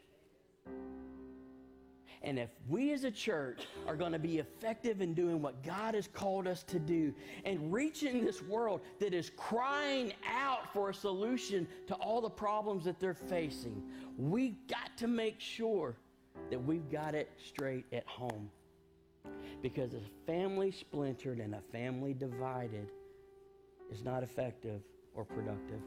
[2.24, 5.96] And if we as a church are going to be effective in doing what God
[5.96, 7.14] has called us to do
[7.46, 12.86] and reaching this world that is crying out for a solution to all the problems
[12.86, 13.82] that they're facing,
[14.18, 15.96] we've got to make sure
[16.52, 18.52] that we've got it straight at home.
[19.64, 22.88] Because a family splintered and a family divided
[23.92, 24.82] is not effective
[25.16, 25.82] or productive.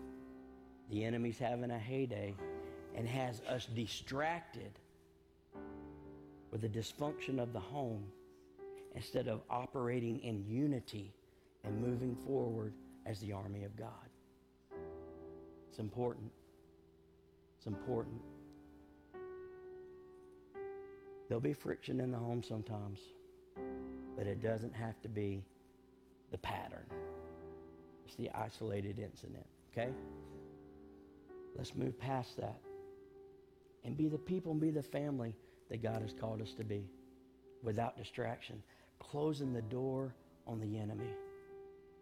[0.90, 2.34] The enemy's having a heyday
[2.94, 4.78] and has us distracted
[6.50, 8.04] with the dysfunction of the home
[8.94, 11.12] instead of operating in unity
[11.64, 12.72] and moving forward
[13.06, 13.88] as the army of God.
[15.68, 16.30] It's important.
[17.58, 18.20] It's important.
[21.28, 23.00] There'll be friction in the home sometimes,
[24.16, 25.42] but it doesn't have to be
[26.30, 26.84] the pattern.
[28.06, 29.90] It's the isolated incident, okay?
[31.56, 32.60] Let's move past that
[33.84, 35.34] and be the people and be the family
[35.70, 36.84] that God has called us to be
[37.62, 38.62] without distraction,
[38.98, 40.14] closing the door
[40.46, 41.08] on the enemy.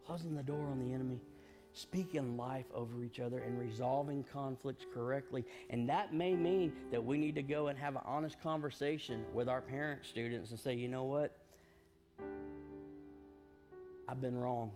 [0.06, 1.20] Closing the door on the enemy,
[1.72, 5.44] speaking life over each other, and resolving conflicts correctly.
[5.70, 9.48] And that may mean that we need to go and have an honest conversation with
[9.48, 11.36] our parent students and say, you know what?
[14.08, 14.72] I've been wrong.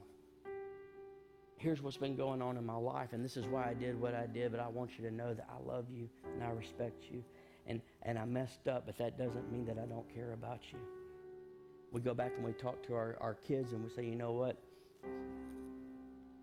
[1.58, 4.14] Here's what's been going on in my life, and this is why I did what
[4.14, 7.04] I did, but I want you to know that I love you and I respect
[7.10, 7.24] you.
[7.66, 10.78] And, and I messed up, but that doesn't mean that I don't care about you.
[11.92, 14.32] We go back and we talk to our, our kids and we say, you know
[14.32, 14.58] what?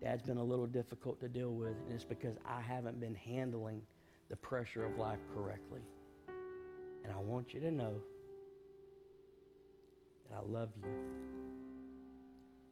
[0.02, 3.80] Dad's been a little difficult to deal with, and it's because I haven't been handling
[4.28, 5.80] the pressure of life correctly.
[7.04, 7.94] And I want you to know
[10.28, 10.90] that I love you.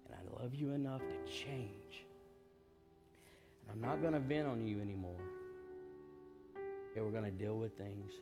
[0.07, 2.05] And I love you enough to change.
[3.71, 5.21] I'm not going to vent on you anymore.
[6.91, 8.13] Okay, we're going to deal with things.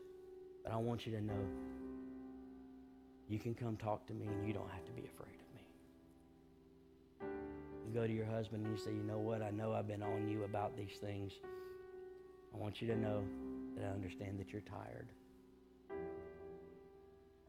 [0.64, 1.44] But I want you to know
[3.28, 5.64] you can come talk to me and you don't have to be afraid of me.
[7.86, 9.42] You go to your husband and you say, You know what?
[9.42, 11.32] I know I've been on you about these things.
[12.54, 13.22] I want you to know
[13.76, 15.08] that I understand that you're tired.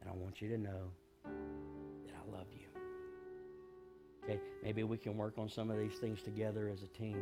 [0.02, 0.92] And I want you to know
[1.26, 2.68] that I love you.
[4.24, 7.18] Okay, maybe we can work on some of these things together as a team.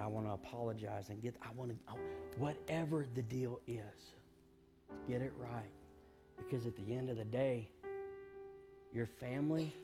[0.00, 1.94] I want to apologize and get, I want to,
[2.38, 4.14] whatever the deal is,
[5.08, 5.70] get it right.
[6.36, 7.68] Because at the end of the day,
[8.92, 9.74] your family,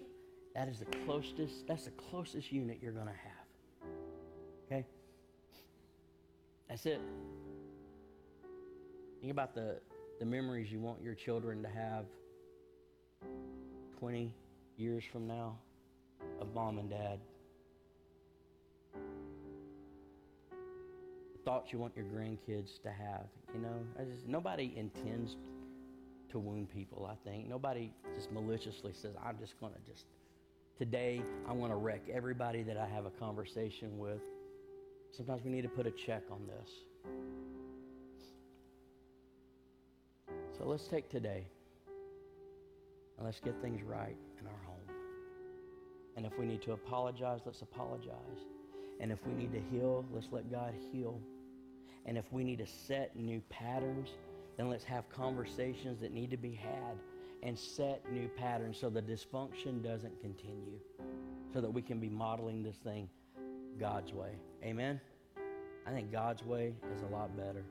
[0.55, 3.91] that is the closest, that's the closest unit you're going to have.
[4.67, 4.87] Okay?
[6.69, 7.01] That's it.
[9.21, 9.81] Think about the,
[10.19, 12.07] the memories you want your children to have
[13.99, 14.35] 20
[14.77, 15.59] years from now
[16.41, 17.21] of mom and dad.
[21.47, 23.25] Thoughts you want your grandkids to have.
[23.55, 25.37] You know, just, nobody intends
[26.31, 27.49] to wound people, I think.
[27.49, 30.07] Nobody just maliciously says, I'm just going to just,
[30.77, 34.19] today, I'm going to wreck everybody that I have a conversation with.
[35.17, 36.71] Sometimes we need to put a check on this.
[40.59, 41.47] So let's take today
[43.17, 44.97] and let's get things right in our home.
[46.17, 48.41] And if we need to apologize, let's apologize.
[48.99, 51.21] And if we need to heal, let's let God heal.
[52.07, 54.09] And if we need to set new patterns,
[54.57, 56.97] then let's have conversations that need to be had
[57.43, 60.79] and set new patterns so the dysfunction doesn't continue,
[61.53, 63.09] so that we can be modeling this thing
[63.79, 64.31] God's way.
[64.65, 65.01] Amen?
[65.87, 67.65] I think God's way is a lot better.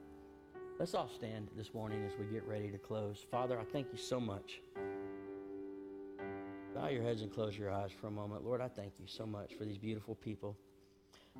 [0.79, 3.25] Let's all stand this morning as we get ready to close.
[3.31, 4.61] Father, I thank you so much.
[6.75, 8.45] Bow your heads and close your eyes for a moment.
[8.45, 10.57] Lord, I thank you so much for these beautiful people,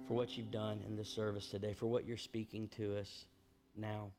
[0.08, 3.26] for what you've done in this service today, for what you're speaking to us
[3.76, 4.12] now.